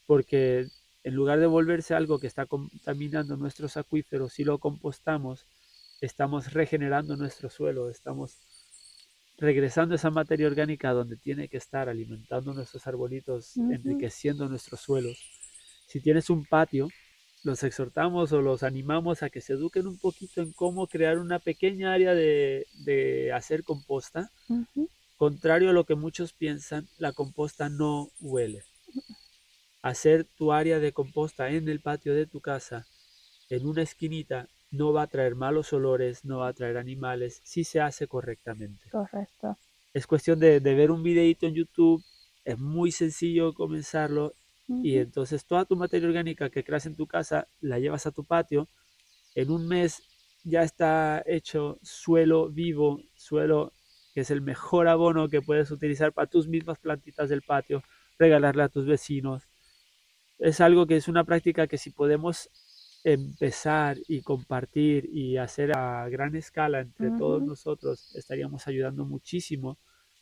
porque 0.06 0.66
en 1.04 1.14
lugar 1.14 1.38
de 1.38 1.46
volverse 1.46 1.94
algo 1.94 2.18
que 2.18 2.26
está 2.26 2.46
contaminando 2.46 3.37
nuestros 3.37 3.76
acuíferos, 3.76 4.32
si 4.32 4.42
lo 4.42 4.58
compostamos, 4.58 5.46
estamos 6.00 6.52
regenerando 6.52 7.14
nuestro 7.16 7.50
suelo, 7.50 7.90
estamos 7.90 8.38
regresando 9.38 9.94
esa 9.94 10.11
materia 10.11 10.46
orgánica 10.46 10.92
donde 10.92 11.16
tiene 11.16 11.49
que 11.49 11.58
estar, 11.58 11.88
alimentando 11.88 12.54
nuestros 12.54 12.87
arbolitos, 12.87 13.56
enriqueciendo 13.56 14.49
nuestros 14.49 14.80
suelos. 14.80 15.18
Si 15.87 16.00
tienes 16.00 16.30
un 16.30 16.44
patio, 16.46 16.88
los 17.44 17.62
exhortamos 17.62 18.32
o 18.32 18.40
los 18.40 18.62
animamos 18.62 19.22
a 19.22 19.30
que 19.30 19.42
se 19.42 19.52
eduquen 19.52 19.86
un 19.86 19.98
poquito 19.98 20.40
en 20.40 20.52
cómo 20.52 20.86
crear 20.86 21.18
una 21.18 21.38
pequeña 21.38 21.92
área 21.92 22.14
de, 22.14 23.30
hacer 23.34 23.62
composta. 23.62 24.30
Contrario 25.16 25.70
a 25.70 25.72
lo 25.74 25.84
que 25.84 25.94
muchos 25.94 26.32
piensan, 26.32 26.88
la 26.98 27.12
composta 27.12 27.68
no 27.68 28.10
huele. 28.20 28.64
Hacer 29.82 30.24
tu 30.24 30.52
área 30.52 30.80
de 30.80 30.92
composta 30.92 31.50
en 31.50 31.68
el 31.68 31.80
patio 31.80 32.14
de 32.14 32.26
tu 32.26 32.40
casa, 32.40 32.86
en 33.50 33.66
una 33.66 33.82
esquinita, 33.82 34.48
no 34.70 34.94
va 34.94 35.02
a 35.02 35.06
traer 35.06 35.34
malos 35.34 35.72
olores, 35.74 36.24
no 36.24 36.38
va 36.38 36.48
a 36.48 36.52
traer 36.54 36.78
animales, 36.78 37.40
si 37.44 37.62
se 37.62 37.80
hace 37.80 38.08
correctamente. 38.08 38.88
Correcto. 38.90 39.58
Es 39.92 40.06
cuestión 40.06 40.40
de, 40.40 40.58
ver 40.60 40.90
un 40.90 41.02
videito 41.02 41.46
en 41.46 41.54
YouTube, 41.54 42.02
es 42.44 42.58
muy 42.58 42.90
sencillo 42.90 43.52
comenzarlo 43.52 44.34
y 44.66 44.97
entonces 44.97 45.44
toda 45.44 45.64
tu 45.64 45.76
materia 45.76 46.09
orgánica 46.09 46.49
que 46.50 46.64
creas 46.64 46.87
en 46.87 46.97
tu 46.97 47.06
casa 47.06 47.49
la 47.61 47.78
llevas 47.78 48.06
a 48.06 48.12
tu 48.12 48.25
patio, 48.25 48.68
en 49.35 49.50
un 49.50 49.68
mes 49.68 50.02
ya 50.44 50.62
está 50.62 51.23
hecho 51.26 51.78
suelo 51.83 52.49
vivo, 52.49 53.00
suelo 53.14 53.73
que 54.14 54.21
es 54.21 54.30
el 54.30 54.42
mejor 54.42 54.88
abono 54.88 55.28
que 55.28 55.42
puedes 55.42 55.71
utilizar 55.71 56.12
para 56.12 56.28
tus 56.28 56.47
mismas 56.47 56.78
plantitas 56.78 57.28
del 57.28 57.42
patio, 57.42 57.83
regalarle 58.18 58.62
a 58.62 58.68
tus 58.68 58.87
vecinos. 58.87 59.42
Es 60.38 60.61
algo 60.61 60.87
que 60.87 60.97
es 60.97 61.09
una 61.09 61.25
práctica 61.25 61.66
que 61.66 61.78
si 61.78 61.90
podemos 61.90 62.49
empezar 63.02 63.99
y 64.09 64.23
compartir 64.23 65.09
y 65.12 65.37
hacer 65.37 65.76
a 65.76 66.09
gran 66.09 66.37
escala 66.37 66.80
entre 66.80 67.11
todos 67.11 67.42
nosotros, 67.42 68.14
estaríamos 68.14 68.66
ayudando 68.66 69.04
muchísimo, 69.04 69.78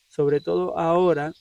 sobre 0.08 0.40
todo 0.40 0.78
ahora 0.78 1.32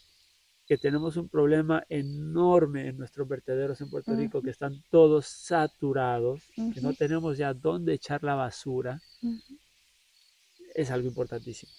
que 0.71 0.77
tenemos 0.77 1.17
un 1.17 1.27
problema 1.27 1.83
enorme 1.89 2.87
en 2.87 2.97
nuestros 2.97 3.27
vertederos 3.27 3.81
en 3.81 3.89
Puerto 3.89 4.15
Rico, 4.15 4.41
que 4.41 4.51
están 4.51 4.81
todos 4.89 5.25
saturados, 5.25 6.49
que 6.55 6.79
no 6.79 6.93
tenemos 6.93 7.37
ya 7.37 7.53
dónde 7.53 7.95
echar 7.95 8.23
la 8.23 8.35
basura, 8.35 8.97
es 10.73 10.89
algo 10.89 11.09
importantísimo. 11.09 11.73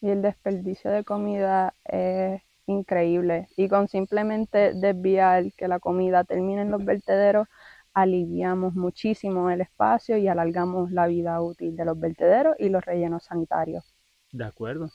Y 0.00 0.08
el 0.08 0.22
desperdicio 0.22 0.90
de 0.90 1.04
comida 1.04 1.74
es 1.84 2.40
increíble. 2.66 3.48
Y 3.54 3.68
con 3.68 3.86
simplemente 3.88 4.72
desviar 4.72 5.52
que 5.52 5.68
la 5.68 5.78
comida 5.78 6.24
termine 6.24 6.62
en 6.62 6.70
los 6.70 6.82
vertederos, 6.82 7.48
aliviamos 7.92 8.74
muchísimo 8.74 9.50
el 9.50 9.60
espacio 9.60 10.16
y 10.16 10.26
alargamos 10.28 10.90
la 10.90 11.06
vida 11.06 11.38
útil 11.42 11.76
de 11.76 11.84
los 11.84 12.00
vertederos 12.00 12.56
y 12.58 12.70
los 12.70 12.82
rellenos 12.82 13.24
sanitarios. 13.24 13.84
De 14.32 14.46
acuerdo. 14.46 14.88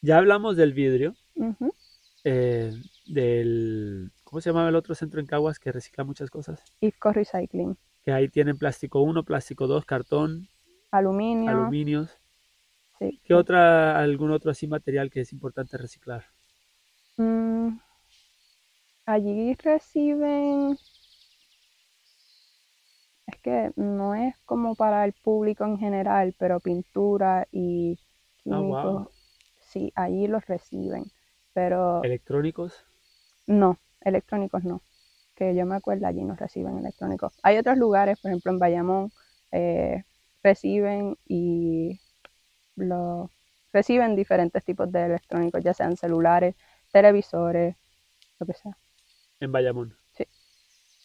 Ya 0.00 0.18
hablamos 0.18 0.56
del 0.56 0.72
vidrio, 0.72 1.14
eh, 2.24 2.72
del, 3.06 4.10
¿cómo 4.24 4.40
se 4.40 4.50
llama 4.50 4.68
el 4.68 4.74
otro 4.74 4.94
centro 4.94 5.20
en 5.20 5.26
Caguas 5.26 5.58
que 5.58 5.72
recicla 5.72 6.04
muchas 6.04 6.30
cosas? 6.30 6.62
IFCO 6.80 7.12
Recycling. 7.12 7.76
Que 8.04 8.12
ahí 8.12 8.28
tienen 8.28 8.58
plástico 8.58 9.00
1, 9.00 9.24
plástico 9.24 9.66
2, 9.66 9.84
cartón, 9.84 10.48
aluminio. 10.90 11.50
aluminios. 11.50 12.18
Sí. 12.98 13.20
¿Qué 13.24 13.34
otra, 13.34 13.98
algún 13.98 14.32
otro 14.32 14.50
así 14.50 14.66
material 14.66 15.10
que 15.10 15.20
es 15.20 15.32
importante 15.32 15.76
reciclar? 15.76 16.24
Mm, 17.16 17.78
allí 19.06 19.54
reciben 19.54 20.78
es 23.26 23.36
que 23.42 23.72
no 23.76 24.14
es 24.14 24.36
como 24.46 24.74
para 24.74 25.04
el 25.04 25.12
público 25.12 25.64
en 25.64 25.78
general, 25.78 26.34
pero 26.38 26.60
pintura 26.60 27.46
y 27.52 27.98
ah, 28.00 28.42
químicos, 28.42 29.08
sí, 29.58 29.92
allí 29.94 30.26
los 30.26 30.46
reciben. 30.46 31.04
Pero 31.52 32.02
¿Electrónicos? 32.02 32.84
No, 33.46 33.78
electrónicos 34.00 34.64
no. 34.64 34.82
Que 35.34 35.54
yo 35.54 35.66
me 35.66 35.76
acuerdo, 35.76 36.06
allí 36.06 36.24
no 36.24 36.34
reciben 36.36 36.78
electrónicos. 36.78 37.32
Hay 37.42 37.56
otros 37.58 37.78
lugares, 37.78 38.18
por 38.20 38.30
ejemplo 38.30 38.52
en 38.52 38.58
Bayamón, 38.58 39.12
eh, 39.52 40.04
reciben 40.42 41.16
y 41.26 42.00
lo, 42.76 43.30
reciben 43.72 44.16
diferentes 44.16 44.64
tipos 44.64 44.90
de 44.90 45.06
electrónicos, 45.06 45.62
ya 45.62 45.74
sean 45.74 45.96
celulares, 45.96 46.54
televisores, 46.92 47.76
lo 48.38 48.46
que 48.46 48.54
sea. 48.54 48.76
En 49.40 49.52
Bayamón. 49.52 49.96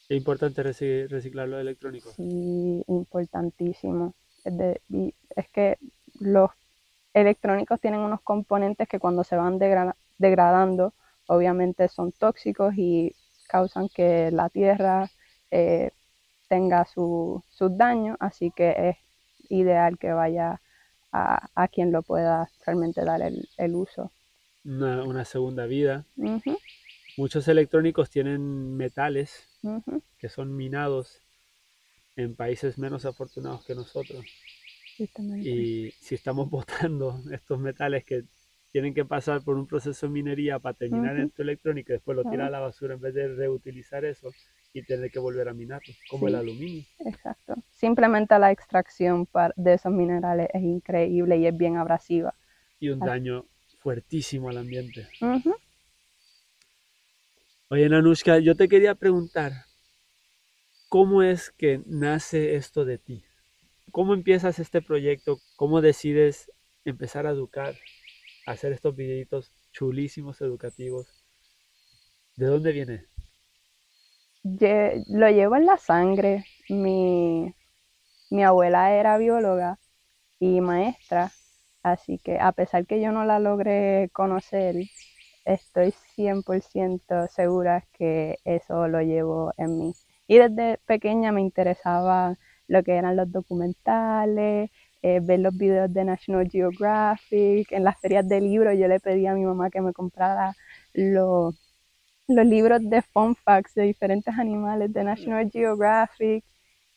¿Es 0.09 0.17
importante 0.17 0.61
reciclar 0.63 1.47
los 1.47 1.61
electrónicos? 1.61 2.13
Sí, 2.13 2.83
importantísimo. 2.87 4.13
Es, 4.43 5.49
que 5.51 5.77
los 6.19 6.51
electrónicos 7.13 7.79
tienen 7.79 8.01
unos 8.01 8.21
componentes 8.21 8.87
que 8.87 8.99
cuando 8.99 9.23
se 9.23 9.37
van 9.37 9.59
degradando, 10.17 10.93
obviamente 11.27 11.87
son 11.87 12.11
tóxicos 12.11 12.73
y 12.77 13.15
causan 13.47 13.89
que 13.89 14.31
la 14.31 14.49
tierra 14.49 15.09
eh, 15.51 15.91
tenga 16.47 16.85
sus 16.85 17.43
daños, 17.77 18.17
así 18.19 18.51
que 18.55 18.89
es 18.89 18.97
ideal 19.49 19.97
que 19.97 20.11
vaya 20.11 20.61
a, 21.11 21.67
quien 21.71 21.91
lo 21.91 22.01
pueda 22.01 22.49
realmente 22.65 23.05
dar 23.05 23.21
el, 23.21 23.75
uso. 23.75 24.11
Una, 24.63 25.25
segunda 25.25 25.65
vida. 25.67 26.05
Muchos 27.17 27.47
electrónicos 27.47 28.09
tienen 28.09 28.75
metales 28.75 29.47
que 30.17 30.29
son 30.29 30.55
minados 30.55 31.21
en 32.15 32.35
países 32.35 32.77
menos 32.77 33.05
afortunados 33.05 33.63
que 33.65 33.75
nosotros. 33.75 34.25
Y 34.97 35.91
si 35.91 36.15
estamos 36.15 36.49
botando 36.49 37.21
estos 37.31 37.59
metales 37.59 38.03
que 38.05 38.23
tienen 38.73 38.95
que 38.95 39.05
pasar 39.05 39.43
por 39.43 39.55
un 39.55 39.67
proceso 39.67 40.07
de 40.07 40.11
minería 40.11 40.57
para 40.57 40.73
terminar 40.73 41.15
en 41.17 41.29
tu 41.29 41.43
electrónico 41.43 41.91
y 41.91 41.93
después 41.93 42.17
lo 42.17 42.23
tira 42.23 42.47
a 42.47 42.49
la 42.49 42.59
basura 42.59 42.95
en 42.95 43.01
vez 43.01 43.13
de 43.13 43.27
reutilizar 43.27 44.03
eso 44.03 44.31
y 44.73 44.81
tener 44.81 45.11
que 45.11 45.19
volver 45.19 45.47
a 45.47 45.53
minarlo, 45.53 45.93
como 46.09 46.27
el 46.27 46.33
aluminio. 46.33 46.83
Exacto. 47.05 47.53
Simplemente 47.69 48.37
la 48.39 48.51
extracción 48.51 49.29
de 49.57 49.75
esos 49.75 49.93
minerales 49.93 50.47
es 50.51 50.63
increíble 50.63 51.37
y 51.37 51.45
es 51.45 51.55
bien 51.55 51.77
abrasiva. 51.77 52.33
Y 52.79 52.89
un 52.89 52.97
daño 52.97 53.45
fuertísimo 53.77 54.49
al 54.49 54.57
ambiente. 54.57 55.07
Oye, 57.69 57.87
Nanushka, 57.87 58.39
yo 58.39 58.55
te 58.55 58.67
quería 58.67 58.95
preguntar, 58.95 59.51
¿cómo 60.89 61.21
es 61.21 61.51
que 61.51 61.83
nace 61.85 62.55
esto 62.55 62.85
de 62.85 62.97
ti? 62.97 63.23
¿Cómo 63.91 64.15
empiezas 64.15 64.57
este 64.57 64.81
proyecto? 64.81 65.37
¿Cómo 65.57 65.79
decides 65.81 66.51
empezar 66.85 67.27
a 67.27 67.31
educar, 67.31 67.75
hacer 68.45 68.73
estos 68.73 68.95
videitos 68.95 69.51
chulísimos 69.71 70.41
educativos? 70.41 71.07
¿De 72.35 72.45
dónde 72.47 72.71
viene? 72.71 73.05
lo 74.43 75.29
llevo 75.29 75.55
en 75.55 75.65
la 75.65 75.77
sangre. 75.77 76.45
Mi, 76.69 77.53
mi 78.29 78.43
abuela 78.43 78.93
era 78.93 79.17
bióloga 79.17 79.79
y 80.39 80.61
maestra, 80.61 81.31
así 81.83 82.19
que 82.19 82.39
a 82.39 82.51
pesar 82.51 82.85
que 82.85 83.01
yo 83.01 83.11
no 83.11 83.25
la 83.25 83.39
logré 83.39 84.09
conocer, 84.13 84.75
estoy 85.45 85.93
100% 86.15 87.27
segura 87.29 87.87
que 87.93 88.39
eso 88.45 88.87
lo 88.87 89.01
llevo 89.01 89.51
en 89.57 89.77
mí. 89.79 89.93
Y 90.27 90.37
desde 90.37 90.79
pequeña 90.85 91.31
me 91.31 91.41
interesaba 91.41 92.37
lo 92.67 92.83
que 92.83 92.93
eran 92.95 93.15
los 93.17 93.31
documentales, 93.31 94.71
eh, 95.03 95.19
ver 95.21 95.39
los 95.41 95.55
videos 95.57 95.93
de 95.93 96.05
National 96.05 96.49
Geographic, 96.49 97.71
en 97.73 97.83
las 97.83 97.99
ferias 97.99 98.27
de 98.27 98.41
libros 98.41 98.77
yo 98.79 98.87
le 98.87 98.99
pedí 99.01 99.27
a 99.27 99.33
mi 99.35 99.43
mamá 99.45 99.69
que 99.69 99.81
me 99.81 99.93
comprara 99.93 100.55
los, 100.93 101.55
los 102.27 102.45
libros 102.45 102.81
de 102.89 103.01
fun 103.03 103.35
facts 103.35 103.75
de 103.75 103.83
diferentes 103.83 104.33
animales 104.37 104.93
de 104.93 105.03
National 105.03 105.49
Geographic 105.51 106.45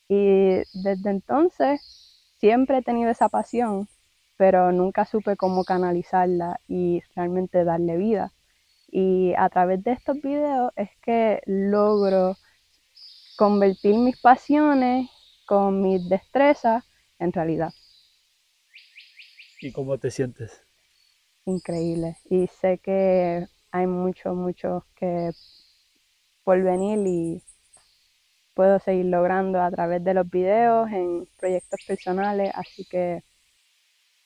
y 0.08 0.62
desde 0.84 1.10
entonces 1.10 1.80
siempre 2.38 2.78
he 2.78 2.82
tenido 2.82 3.10
esa 3.10 3.28
pasión, 3.28 3.88
pero 4.36 4.72
nunca 4.72 5.04
supe 5.04 5.36
cómo 5.36 5.64
canalizarla 5.64 6.60
y 6.68 7.02
realmente 7.16 7.64
darle 7.64 7.96
vida. 7.96 8.32
Y 8.88 9.34
a 9.36 9.48
través 9.50 9.82
de 9.84 9.92
estos 9.92 10.20
videos 10.22 10.72
es 10.76 10.90
que 11.02 11.42
logro 11.46 12.36
convertir 13.36 13.96
mis 13.96 14.18
pasiones 14.20 15.10
con 15.46 15.82
mis 15.82 16.08
destrezas 16.08 16.84
en 17.18 17.32
realidad. 17.32 17.72
¿Y 19.60 19.72
cómo 19.72 19.98
te 19.98 20.10
sientes? 20.10 20.62
Increíble. 21.44 22.16
Y 22.28 22.46
sé 22.46 22.78
que 22.78 23.46
hay 23.70 23.86
mucho, 23.86 24.34
mucho 24.34 24.84
que 24.96 25.30
por 26.44 26.62
venir 26.62 26.98
y 27.06 27.42
puedo 28.54 28.78
seguir 28.78 29.06
logrando 29.06 29.60
a 29.60 29.70
través 29.70 30.02
de 30.02 30.14
los 30.14 30.28
videos, 30.30 30.90
en 30.90 31.28
proyectos 31.38 31.80
personales, 31.86 32.50
así 32.54 32.84
que 32.84 33.22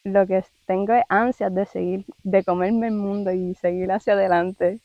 lo 0.04 0.26
que 0.26 0.44
tengo 0.66 0.94
es 0.94 1.02
ansias 1.08 1.54
de 1.54 1.66
seguir, 1.66 2.04
de 2.22 2.44
comerme 2.44 2.88
el 2.88 2.94
mundo 2.94 3.32
y 3.32 3.54
seguir 3.56 3.90
hacia 3.90 4.14
adelante. 4.14 4.80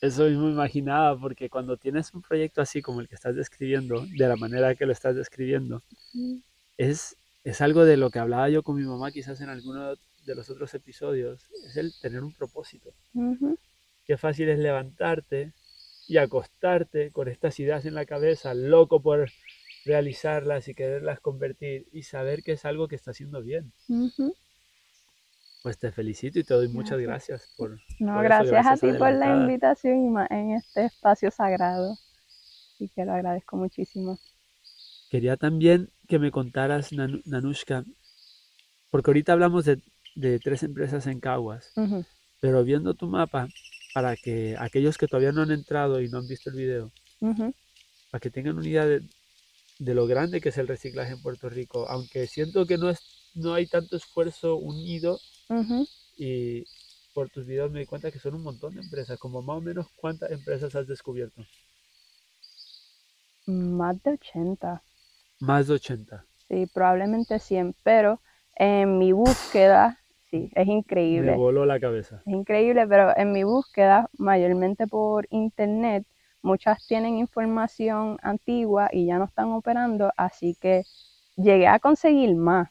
Eso 0.00 0.24
mismo 0.24 0.48
imaginaba, 0.48 1.18
porque 1.18 1.48
cuando 1.48 1.76
tienes 1.76 2.12
un 2.12 2.20
proyecto 2.20 2.60
así 2.60 2.82
como 2.82 3.00
el 3.00 3.08
que 3.08 3.14
estás 3.14 3.36
describiendo, 3.36 4.04
de 4.06 4.28
la 4.28 4.36
manera 4.36 4.74
que 4.74 4.86
lo 4.86 4.92
estás 4.92 5.14
describiendo, 5.14 5.82
es, 6.76 7.16
es 7.44 7.60
algo 7.60 7.84
de 7.84 7.96
lo 7.98 8.10
que 8.10 8.18
hablaba 8.18 8.48
yo 8.48 8.62
con 8.62 8.76
mi 8.76 8.84
mamá 8.84 9.12
quizás 9.12 9.40
en 9.42 9.50
alguno 9.50 9.94
de 10.24 10.34
los 10.34 10.48
otros 10.48 10.72
episodios, 10.74 11.50
es 11.66 11.76
el 11.76 11.92
tener 12.00 12.24
un 12.24 12.32
propósito. 12.32 12.90
Qué 14.06 14.16
fácil 14.16 14.48
es 14.48 14.58
levantarte 14.58 15.52
y 16.08 16.16
acostarte 16.16 17.10
con 17.10 17.28
estas 17.28 17.60
ideas 17.60 17.84
en 17.84 17.94
la 17.94 18.06
cabeza, 18.06 18.54
loco 18.54 19.00
por 19.00 19.30
realizarlas 19.84 20.68
y 20.68 20.74
quererlas 20.74 21.20
convertir 21.20 21.86
y 21.92 22.02
saber 22.02 22.42
que 22.42 22.52
es 22.52 22.64
algo 22.64 22.88
que 22.88 22.96
está 22.96 23.10
haciendo 23.10 23.42
bien. 23.42 23.72
Pues 25.62 25.78
te 25.78 25.92
felicito 25.92 26.38
y 26.38 26.44
te 26.44 26.54
doy 26.54 26.68
muchas 26.68 26.98
gracias 26.98 27.52
por... 27.58 27.78
No, 27.98 28.20
gracias, 28.22 28.66
a 28.66 28.76
ti 28.76 28.92
por 28.98 29.12
la 29.12 29.36
invitación 29.36 30.16
en 30.30 30.52
este 30.52 30.86
espacio 30.86 31.30
sagrado 31.30 31.94
y 32.78 32.88
que 32.88 33.04
lo 33.04 33.12
agradezco 33.12 33.56
muchísimo. 33.56 34.18
Quería 35.14 35.36
también 35.36 35.90
que 36.08 36.18
me 36.18 36.32
contaras, 36.32 36.90
Nanushka, 36.90 37.84
porque 38.90 39.10
ahorita 39.12 39.32
hablamos 39.32 39.64
de, 39.64 39.80
tres 40.40 40.64
empresas 40.64 41.06
en 41.06 41.20
Caguas, 41.20 41.72
pero 42.40 42.64
viendo 42.64 42.94
tu 42.94 43.06
mapa, 43.06 43.46
para 43.94 44.16
que 44.16 44.56
aquellos 44.58 44.98
que 44.98 45.06
todavía 45.06 45.30
no 45.30 45.42
han 45.42 45.52
entrado 45.52 46.00
y 46.00 46.08
no 46.08 46.18
han 46.18 46.26
visto 46.26 46.50
el 46.50 46.56
video, 46.56 46.90
para 48.10 48.20
que 48.20 48.28
tengan 48.28 48.58
una 48.58 48.66
idea 48.66 48.86
de, 48.86 49.02
de 49.78 49.94
lo 49.94 50.08
grande 50.08 50.40
que 50.40 50.48
es 50.48 50.58
el 50.58 50.66
reciclaje 50.66 51.12
en 51.12 51.22
Puerto 51.22 51.48
Rico, 51.48 51.88
aunque 51.88 52.26
siento 52.26 52.66
que 52.66 52.76
no, 52.76 52.90
es, 52.90 52.98
no 53.36 53.54
hay 53.54 53.68
tanto 53.68 53.96
esfuerzo 53.96 54.56
unido 54.56 55.20
y 56.16 56.64
por 57.14 57.30
tus 57.30 57.46
videos 57.46 57.70
me 57.70 57.78
di 57.78 57.86
cuenta 57.86 58.10
que 58.10 58.18
son 58.18 58.34
un 58.34 58.42
montón 58.42 58.74
de 58.74 58.80
empresas, 58.80 59.16
como 59.20 59.42
más 59.42 59.58
o 59.58 59.60
menos 59.60 59.86
cuántas 59.94 60.32
empresas 60.32 60.74
has 60.74 60.88
descubierto. 60.88 61.46
Más 63.46 64.02
de 64.02 64.10
80. 64.10 64.82
Más 65.44 65.68
de 65.68 65.74
80. 65.74 66.24
Sí, 66.48 66.66
probablemente 66.72 67.38
100, 67.38 67.74
pero 67.82 68.20
en 68.56 68.98
mi 68.98 69.12
búsqueda, 69.12 69.98
sí, 70.30 70.50
es 70.54 70.68
increíble. 70.68 71.32
Me 71.32 71.36
voló 71.36 71.64
la 71.64 71.78
cabeza. 71.80 72.22
Es 72.24 72.32
increíble, 72.32 72.86
pero 72.86 73.16
en 73.16 73.32
mi 73.32 73.44
búsqueda, 73.44 74.08
mayormente 74.18 74.86
por 74.86 75.26
internet, 75.30 76.06
Muchas 76.44 76.86
tienen 76.86 77.16
información 77.16 78.18
antigua 78.22 78.90
y 78.92 79.06
ya 79.06 79.16
no 79.16 79.24
están 79.24 79.50
operando, 79.52 80.12
así 80.14 80.54
que 80.60 80.82
llegué 81.36 81.66
a 81.66 81.78
conseguir 81.78 82.36
más, 82.36 82.68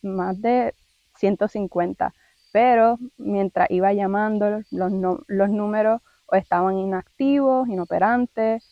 más 0.00 0.40
de 0.40 0.72
150, 1.18 2.14
pero 2.50 2.98
mientras 3.18 3.70
iba 3.70 3.92
llamando, 3.92 4.62
los, 4.70 4.90
los 5.26 5.50
números 5.50 6.00
estaban 6.32 6.78
inactivos, 6.78 7.68
inoperantes, 7.68 8.64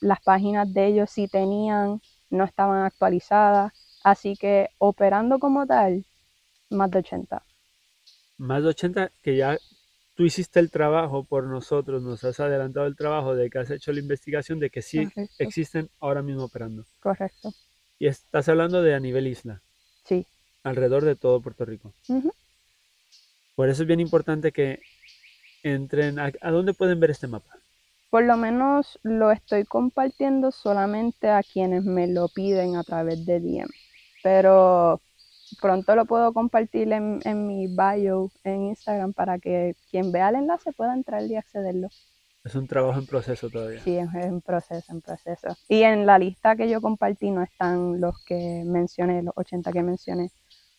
las 0.00 0.22
páginas 0.22 0.72
de 0.72 0.86
ellos 0.86 1.10
sí 1.10 1.28
tenían, 1.28 2.00
no 2.30 2.44
estaban 2.44 2.84
actualizadas, 2.84 3.72
así 4.02 4.36
que 4.36 4.70
operando 4.78 5.38
como 5.38 5.66
tal, 5.66 6.04
más 6.70 6.90
de 6.90 6.98
80. 6.98 7.42
Más 8.38 8.62
de 8.62 8.68
80 8.68 9.10
que 9.22 9.36
ya 9.36 9.56
tú 10.16 10.24
hiciste 10.24 10.60
el 10.60 10.70
trabajo 10.70 11.24
por 11.24 11.44
nosotros, 11.44 12.02
nos 12.02 12.24
has 12.24 12.40
adelantado 12.40 12.86
el 12.86 12.96
trabajo 12.96 13.34
de 13.34 13.50
que 13.50 13.58
has 13.58 13.70
hecho 13.70 13.92
la 13.92 14.00
investigación 14.00 14.58
de 14.58 14.70
que 14.70 14.82
sí 14.82 15.08
existen 15.38 15.90
ahora 16.00 16.22
mismo 16.22 16.44
operando. 16.44 16.84
Correcto. 17.00 17.52
Y 17.98 18.06
estás 18.06 18.48
hablando 18.48 18.82
de 18.82 18.94
a 18.94 19.00
nivel 19.00 19.26
isla. 19.26 19.62
Sí. 20.04 20.26
Alrededor 20.64 21.04
de 21.04 21.16
todo 21.16 21.40
Puerto 21.40 21.64
Rico. 21.64 21.92
Por 23.54 23.68
eso 23.68 23.82
es 23.82 23.88
bien 23.88 24.00
importante 24.00 24.52
que 24.52 24.80
entren. 25.62 26.18
A, 26.18 26.50
dónde 26.50 26.74
pueden 26.74 26.98
ver 26.98 27.10
este 27.10 27.26
mapa? 27.26 27.58
Por 28.16 28.24
lo 28.24 28.38
menos 28.38 28.98
lo 29.02 29.30
estoy 29.30 29.64
compartiendo 29.64 30.50
solamente 30.50 31.28
a 31.28 31.42
quienes 31.42 31.84
me 31.84 32.06
lo 32.06 32.28
piden 32.28 32.76
a 32.76 32.82
través 32.82 33.26
de 33.26 33.40
DM. 33.40 33.68
Pero 34.22 35.02
pronto 35.60 35.94
lo 35.94 36.06
puedo 36.06 36.32
compartir 36.32 36.90
en, 36.94 37.46
mi 37.46 37.66
bio 37.66 38.30
en 38.42 38.68
Instagram 38.68 39.12
para 39.12 39.38
que 39.38 39.76
quien 39.90 40.12
vea 40.12 40.30
el 40.30 40.36
enlace 40.36 40.72
pueda 40.72 40.94
entrar 40.94 41.24
y 41.24 41.36
accederlo. 41.36 41.88
Es 42.42 42.54
un 42.54 42.66
trabajo 42.66 42.98
en 42.98 43.06
proceso 43.06 43.50
todavía. 43.50 43.80
Sí, 43.80 43.98
es 43.98 44.08
en 44.14 44.40
proceso, 44.40 44.92
en 44.92 45.02
proceso. 45.02 45.48
Y 45.68 45.82
en 45.82 46.06
la 46.06 46.18
lista 46.18 46.56
que 46.56 46.70
yo 46.70 46.80
compartí 46.80 47.30
no 47.30 47.42
están 47.42 48.00
los 48.00 48.24
que 48.24 48.62
mencioné, 48.64 49.24
los 49.24 49.34
80 49.36 49.72
que 49.72 49.82
mencioné, 49.82 50.30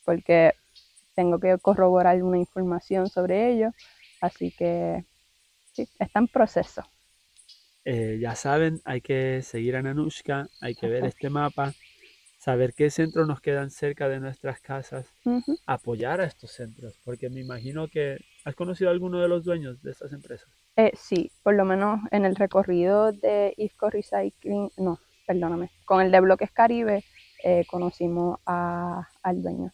porque 0.03 0.53
tengo 1.13 1.37
que 1.37 1.55
corroborar 1.59 2.23
una 2.23 2.39
información 2.39 3.09
sobre 3.09 3.51
ello. 3.51 3.69
Así 4.21 4.49
que 4.49 5.05
sí, 5.73 5.87
está 5.99 6.17
en 6.17 6.29
proceso. 6.29 6.81
Eh, 7.89 8.17
ya 8.19 8.35
saben, 8.35 8.81
hay 8.83 8.99
que 8.99 9.41
seguir 9.41 9.77
a 9.77 9.81
Nanushka, 9.81 10.49
hay 10.59 10.75
que 10.75 10.89
ver 10.89 11.05
este 11.05 11.29
mapa 11.29 11.73
saber 12.37 12.73
qué 12.73 12.89
centros 12.89 13.25
nos 13.25 13.39
quedan 13.39 13.71
cerca 13.71 14.09
de 14.09 14.19
nuestras 14.19 14.59
casas, 14.59 15.05
apoyar 15.65 16.19
a 16.19 16.25
estos 16.25 16.51
centros, 16.51 16.99
porque 17.05 17.29
me 17.29 17.39
imagino 17.39 17.87
que 17.87 18.17
has 18.43 18.55
conocido 18.55 18.89
a 18.89 18.93
alguno 18.93 19.21
de 19.21 19.29
los 19.29 19.45
dueños 19.45 19.81
de 19.81 19.91
estas 19.91 20.11
empresas. 20.11 20.49
Eh, 20.75 20.91
sí, 20.95 21.31
por 21.43 21.55
lo 21.55 21.63
menos 21.63 22.01
en 22.11 22.25
el 22.25 22.35
recorrido 22.35 23.13
de 23.13 23.53
Isco 23.55 23.89
Recycling, 23.89 24.69
no, 24.75 24.99
perdóname, 25.25 25.71
con 25.85 26.01
el 26.01 26.11
de 26.11 26.19
Bloques 26.19 26.51
Caribe 26.51 27.05
eh, 27.41 27.63
conocimos 27.69 28.39
al 28.45 29.41
dueño. 29.41 29.71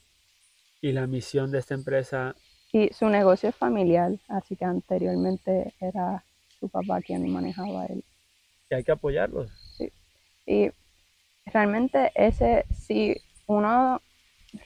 ¿Y 0.82 0.92
la 0.92 1.08
misión 1.08 1.50
de 1.50 1.58
esta 1.58 1.74
empresa? 1.74 2.36
Y 2.72 2.90
su 2.94 3.10
negocio 3.10 3.50
es 3.50 3.56
familiar, 3.56 4.12
así 4.28 4.56
que 4.56 4.66
anteriormente 4.66 5.74
era 5.80 6.24
su 6.64 6.70
papá 6.70 7.02
quien 7.02 7.30
manejaba 7.30 7.86
él. 7.88 8.06
Y 8.70 8.76
hay 8.76 8.84
que 8.86 8.94
apoyarlos. 8.94 9.52
Sí, 9.78 9.92
y 10.46 10.72
realmente 11.46 12.10
ese, 12.16 12.64
si 12.72 13.18
uno 13.48 14.02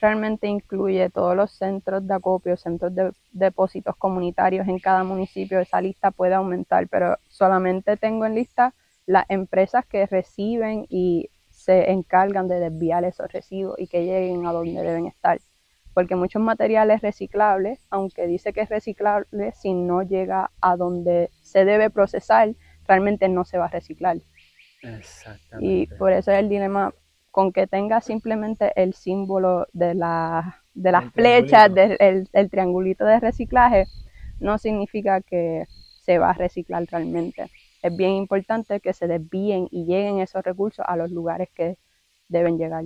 realmente 0.00 0.46
incluye 0.46 1.10
todos 1.10 1.34
los 1.34 1.50
centros 1.50 2.06
de 2.06 2.14
acopio, 2.14 2.56
centros 2.56 2.94
de 2.94 3.10
depósitos 3.32 3.96
comunitarios 3.96 4.68
en 4.68 4.78
cada 4.78 5.02
municipio, 5.02 5.58
esa 5.58 5.80
lista 5.80 6.12
puede 6.12 6.34
aumentar, 6.34 6.86
pero 6.86 7.16
solamente 7.28 7.96
tengo 7.96 8.24
en 8.26 8.36
lista 8.36 8.74
las 9.06 9.28
empresas 9.28 9.84
que 9.86 10.06
reciben 10.06 10.86
y 10.88 11.30
se 11.50 11.90
encargan 11.90 12.46
de 12.46 12.60
desviar 12.60 13.04
esos 13.04 13.32
residuos 13.32 13.76
y 13.76 13.88
que 13.88 14.04
lleguen 14.04 14.46
a 14.46 14.52
donde 14.52 14.80
deben 14.82 15.06
estar. 15.06 15.40
Porque 15.98 16.14
muchos 16.14 16.40
materiales 16.40 17.00
reciclables, 17.00 17.80
aunque 17.90 18.28
dice 18.28 18.52
que 18.52 18.60
es 18.60 18.68
reciclable, 18.68 19.50
si 19.50 19.74
no 19.74 20.02
llega 20.02 20.52
a 20.60 20.76
donde 20.76 21.28
se 21.42 21.64
debe 21.64 21.90
procesar, 21.90 22.54
realmente 22.86 23.28
no 23.28 23.44
se 23.44 23.58
va 23.58 23.64
a 23.64 23.70
reciclar. 23.70 24.18
Y 25.58 25.88
por 25.88 26.12
eso 26.12 26.30
es 26.30 26.38
el 26.38 26.48
dilema 26.48 26.94
con 27.32 27.52
que 27.52 27.66
tenga 27.66 28.00
simplemente 28.00 28.70
el 28.80 28.94
símbolo 28.94 29.66
de, 29.72 29.96
la, 29.96 30.62
de 30.72 30.92
las 30.92 31.12
flechas, 31.12 31.74
del 31.74 32.28
el, 32.32 32.48
triangulito 32.48 33.04
de 33.04 33.18
reciclaje, 33.18 33.86
no 34.38 34.56
significa 34.58 35.20
que 35.20 35.66
se 36.04 36.18
va 36.18 36.30
a 36.30 36.34
reciclar 36.34 36.84
realmente. 36.88 37.50
Es 37.82 37.96
bien 37.96 38.12
importante 38.12 38.78
que 38.78 38.92
se 38.92 39.08
desvíen 39.08 39.66
y 39.72 39.84
lleguen 39.84 40.20
esos 40.20 40.44
recursos 40.44 40.84
a 40.86 40.94
los 40.94 41.10
lugares 41.10 41.48
que 41.52 41.76
deben 42.28 42.56
llegar. 42.56 42.84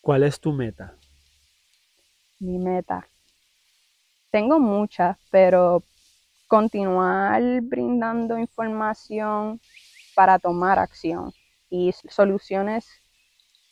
¿Cuál 0.00 0.22
es 0.22 0.40
tu 0.40 0.54
meta? 0.54 0.96
Mi 2.42 2.58
meta. 2.58 3.08
Tengo 4.32 4.58
muchas, 4.58 5.16
pero 5.30 5.84
continuar 6.48 7.40
brindando 7.62 8.36
información 8.36 9.60
para 10.16 10.40
tomar 10.40 10.80
acción 10.80 11.32
y 11.70 11.92
soluciones 11.92 12.88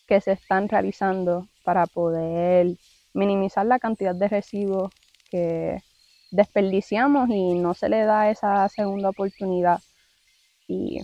que 0.06 0.20
se 0.20 0.33
están 0.33 0.68
realizando 0.68 1.48
para 1.64 1.87
poder 1.87 2.76
minimizar 3.12 3.66
la 3.66 3.80
cantidad 3.80 4.14
de 4.14 4.28
residuos 4.28 4.92
que 5.30 5.83
desperdiciamos 6.30 7.28
y 7.28 7.54
no 7.54 7.74
se 7.74 7.88
le 7.88 8.04
da 8.04 8.30
esa 8.30 8.68
segunda 8.68 9.09
oportunidad. 9.09 9.80
Y 10.68 11.00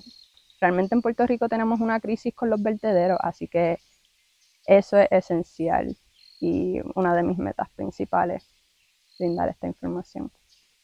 realmente 0.61 0.95
en 0.95 1.03
Puerto 1.03 1.27
Rico 1.27 1.49
tenemos 1.49 1.81
una 1.81 1.99
crisis 1.99 2.33
con 2.33 2.49
los 2.49 2.63
vertederos, 2.63 3.19
así 3.21 3.49
que 3.49 3.79
eso 4.67 4.99
es 4.99 5.09
esencial 5.11 5.97
y 6.41 6.81
una 6.95 7.15
de 7.15 7.23
mis 7.23 7.39
metas 7.39 7.69
principales, 7.71 8.47
brindar 9.19 9.49
esta 9.49 9.67
información. 9.67 10.31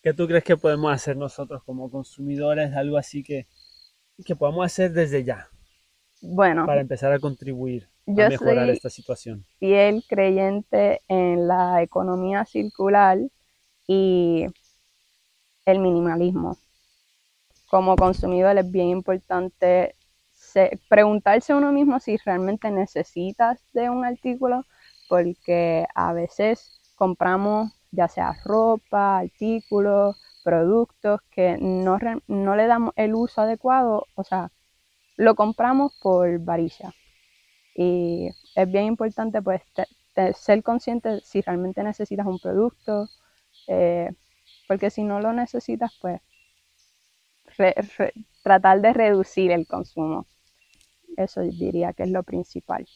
¿Qué 0.02 0.12
tú 0.12 0.26
crees 0.26 0.44
que 0.44 0.56
podemos 0.56 0.92
hacer 0.92 1.16
nosotros 1.16 1.62
como 1.64 1.90
consumidores? 1.90 2.74
Algo 2.74 2.96
así 2.96 3.22
que 3.22 3.46
que 4.24 4.36
podamos 4.36 4.64
hacer 4.64 4.92
desde 4.92 5.24
ya? 5.24 5.48
Bueno. 6.20 6.66
Para 6.66 6.80
empezar 6.80 7.12
a 7.12 7.18
contribuir 7.18 7.88
a 8.06 8.28
mejorar 8.28 8.68
esta 8.70 8.90
situación. 8.90 9.44
Fiel 9.58 10.04
creyente 10.08 11.00
en 11.08 11.48
la 11.48 11.82
economía 11.82 12.44
circular 12.44 13.18
y 13.86 14.46
el 15.66 15.78
minimalismo. 15.78 16.58
Como 17.68 17.96
consumidor 17.96 18.56
es 18.58 18.70
bien 18.70 18.88
importante 18.88 19.96
preguntarse 20.88 21.54
uno 21.54 21.72
mismo 21.72 21.98
si 22.00 22.16
realmente 22.18 22.70
necesitas 22.70 23.60
de 23.72 23.88
un 23.88 24.04
artículo, 24.04 24.66
porque 25.12 25.84
a 25.94 26.14
veces 26.14 26.80
compramos 26.94 27.70
ya 27.90 28.08
sea 28.08 28.32
ropa, 28.46 29.18
artículos, 29.18 30.16
productos 30.42 31.20
que 31.30 31.58
no, 31.60 31.98
no 32.28 32.56
le 32.56 32.66
damos 32.66 32.94
el 32.96 33.14
uso 33.14 33.42
adecuado, 33.42 34.06
o 34.14 34.24
sea, 34.24 34.50
lo 35.18 35.34
compramos 35.34 35.92
por 36.00 36.38
varilla. 36.38 36.94
Y 37.76 38.30
es 38.56 38.72
bien 38.72 38.86
importante 38.86 39.42
pues 39.42 39.60
ser 40.34 40.62
consciente 40.62 41.20
si 41.20 41.42
realmente 41.42 41.82
necesitas 41.82 42.26
un 42.26 42.38
producto, 42.38 43.06
eh, 43.68 44.08
porque 44.66 44.88
si 44.88 45.04
no 45.04 45.20
lo 45.20 45.34
necesitas, 45.34 45.92
pues 46.00 46.22
tratar 48.42 48.80
de 48.80 48.94
reducir 48.94 49.52
el 49.52 49.66
consumo. 49.66 50.26
Eso 51.18 51.42
diría 51.42 51.92
que 51.92 52.04
es 52.04 52.10
lo 52.10 52.22
principal. 52.22 52.86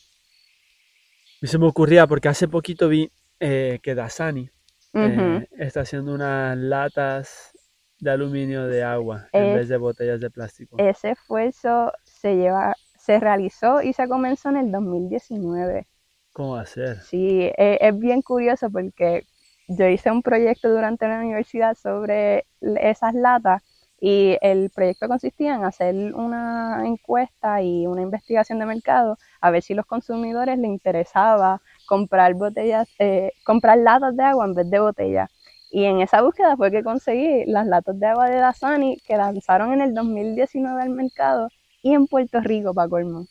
Y 1.40 1.46
se 1.46 1.58
me 1.58 1.66
ocurría, 1.66 2.06
porque 2.06 2.28
hace 2.28 2.48
poquito 2.48 2.88
vi 2.88 3.10
eh, 3.40 3.78
que 3.82 3.94
Dasani 3.94 4.50
eh, 4.94 5.46
está 5.58 5.80
haciendo 5.80 6.14
unas 6.14 6.56
latas 6.56 7.52
de 7.98 8.10
aluminio 8.10 8.66
de 8.66 8.82
agua 8.82 9.28
en 9.32 9.54
vez 9.54 9.68
de 9.68 9.76
botellas 9.76 10.20
de 10.20 10.30
plástico. 10.30 10.76
Ese 10.78 11.10
esfuerzo 11.10 11.92
se 12.04 12.36
lleva, 12.36 12.74
se 12.98 13.20
realizó 13.20 13.82
y 13.82 13.92
se 13.92 14.08
comenzó 14.08 14.48
en 14.50 14.56
el 14.56 14.72
2019. 14.72 15.86
¿Cómo 16.32 16.56
hacer? 16.56 17.00
Sí, 17.02 17.50
e, 17.56 17.78
es 17.80 17.98
bien 17.98 18.22
curioso 18.22 18.70
porque 18.70 19.26
yo 19.68 19.88
hice 19.88 20.10
un 20.10 20.22
proyecto 20.22 20.70
durante 20.70 21.08
la 21.08 21.18
universidad 21.18 21.74
sobre 21.74 22.46
esas 22.60 23.14
latas 23.14 23.62
y 24.00 24.36
el 24.42 24.70
proyecto 24.70 25.08
consistía 25.08 25.54
en 25.54 25.64
hacer 25.64 25.94
una 26.14 26.82
encuesta 26.86 27.62
y 27.62 27.86
una 27.86 28.02
investigación 28.02 28.58
de 28.58 28.66
mercado 28.66 29.16
a 29.40 29.50
ver 29.50 29.62
si 29.62 29.74
los 29.74 29.86
consumidores 29.86 30.58
les 30.58 30.68
interesaba 30.68 31.62
comprar 31.86 32.34
botellas, 32.34 32.88
eh, 32.98 33.32
comprar 33.44 33.78
latas 33.78 34.16
de 34.16 34.22
agua 34.24 34.44
en 34.46 34.54
vez 34.54 34.70
de 34.70 34.80
botellas. 34.80 35.30
Y 35.70 35.84
en 35.84 36.00
esa 36.00 36.22
búsqueda 36.22 36.56
fue 36.56 36.70
que 36.70 36.84
conseguí 36.84 37.44
las 37.46 37.66
latas 37.66 37.98
de 37.98 38.06
agua 38.06 38.28
de 38.30 38.36
Dasani 38.36 38.96
que 38.98 39.16
lanzaron 39.16 39.72
en 39.72 39.80
el 39.80 39.94
2019 39.94 40.82
al 40.82 40.90
mercado 40.90 41.48
y 41.82 41.94
en 41.94 42.06
Puerto 42.06 42.40
Rico, 42.40 42.74
para 42.74 42.88
colmo. 42.88 43.26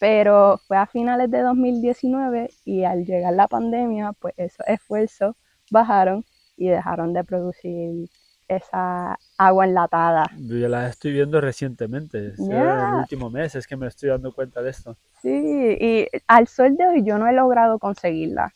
Pero 0.00 0.58
fue 0.66 0.76
a 0.76 0.86
finales 0.86 1.30
de 1.30 1.40
2019 1.42 2.50
y 2.64 2.84
al 2.84 3.04
llegar 3.04 3.34
la 3.34 3.48
pandemia, 3.48 4.12
pues 4.20 4.34
esos 4.36 4.66
esfuerzos 4.68 5.34
bajaron 5.70 6.24
y 6.56 6.68
dejaron 6.68 7.12
de 7.12 7.24
producir 7.24 8.08
esa 8.48 9.18
agua 9.36 9.66
enlatada. 9.66 10.24
Yo 10.38 10.68
la 10.68 10.88
estoy 10.88 11.12
viendo 11.12 11.40
recientemente, 11.40 12.32
en 12.38 12.52
el 12.52 12.94
último 12.94 13.30
mes 13.30 13.54
es 13.54 13.66
que 13.66 13.76
me 13.76 13.86
estoy 13.86 14.08
dando 14.08 14.32
cuenta 14.32 14.62
de 14.62 14.70
esto. 14.70 14.96
Sí, 15.22 15.76
y 15.80 16.08
al 16.26 16.48
sol 16.48 16.76
de 16.76 16.86
hoy 16.88 17.04
yo 17.04 17.18
no 17.18 17.28
he 17.28 17.32
logrado 17.32 17.78
conseguirla. 17.78 18.54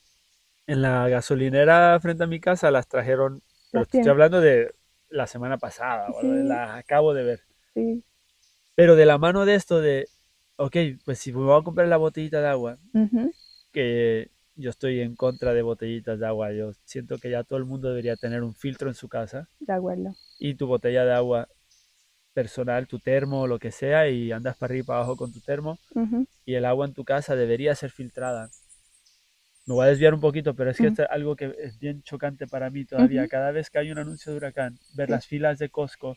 En 0.67 0.81
la 0.81 1.09
gasolinera 1.09 1.99
frente 2.01 2.25
a 2.25 2.27
mi 2.27 2.41
casa 2.41 2.71
las 2.71 2.89
trajeron, 2.89 3.43
pero 3.71 3.83
estoy 3.85 4.09
hablando 4.09 4.41
de 4.41 4.75
la 5.11 5.27
semana 5.27 5.59
pasada, 5.59 6.09
la 6.23 6.77
acabo 6.77 7.13
de 7.13 7.25
ver. 7.25 7.41
Sí. 7.75 8.03
Pero 8.75 8.97
de 8.97 9.05
la 9.05 9.19
mano 9.19 9.45
de 9.45 9.55
esto 9.55 9.81
de, 9.81 10.09
ok, 10.57 10.77
pues 11.05 11.19
si 11.19 11.33
me 11.33 11.43
voy 11.43 11.61
a 11.61 11.65
comprar 11.65 11.89
la 11.89 11.99
botellita 11.99 12.41
de 12.41 12.49
agua, 12.49 12.79
que 13.73 14.31
yo 14.63 14.71
estoy 14.71 15.01
en 15.01 15.17
contra 15.17 15.53
de 15.53 15.63
botellitas 15.63 16.19
de 16.19 16.27
agua. 16.27 16.53
Yo 16.53 16.73
siento 16.85 17.19
que 17.19 17.31
ya 17.31 17.43
todo 17.43 17.59
el 17.59 17.65
mundo 17.65 17.89
debería 17.89 18.17
tener 18.17 18.43
un 18.43 18.55
filtro 18.55 18.89
en 18.89 18.95
su 18.95 19.09
casa. 19.09 19.49
De 19.61 19.73
acuerdo. 19.73 20.15
Y 20.39 20.55
tu 20.55 20.67
botella 20.67 21.05
de 21.05 21.13
agua 21.13 21.49
personal, 22.33 22.87
tu 22.87 22.99
termo, 22.99 23.47
lo 23.47 23.59
que 23.59 23.73
sea, 23.73 24.09
y 24.09 24.33
andas 24.33 24.57
para 24.57 24.73
arriba 24.73 24.83
y 24.83 24.87
para 24.87 24.99
abajo 25.01 25.17
con 25.17 25.33
tu 25.33 25.41
termo. 25.41 25.79
Y 26.47 26.55
el 26.55 26.65
agua 26.65 26.87
en 26.87 26.95
tu 26.95 27.05
casa 27.05 27.37
debería 27.37 27.75
ser 27.75 27.91
filtrada. 27.91 28.49
Me 29.67 29.75
voy 29.75 29.87
a 29.87 29.91
desviar 29.91 30.15
un 30.15 30.21
poquito, 30.21 30.55
pero 30.55 30.71
es 30.71 30.79
que 30.79 30.89
esto 30.89 31.03
es 31.03 31.11
algo 31.11 31.37
que 31.37 31.55
es 31.59 31.79
bien 31.79 32.03
chocante 32.03 32.47
para 32.47 32.71
mí 32.71 32.85
todavía. 32.85 33.29
Cada 33.29 33.53
vez 33.53 33.71
que 33.71 33.79
hay 33.79 33.91
un 33.91 33.99
anuncio 33.99 34.33
de 34.33 34.39
huracán, 34.39 34.79
ver 34.95 35.11
las 35.11 35.27
filas 35.27 35.59
de 35.59 35.69
Costco, 35.69 36.17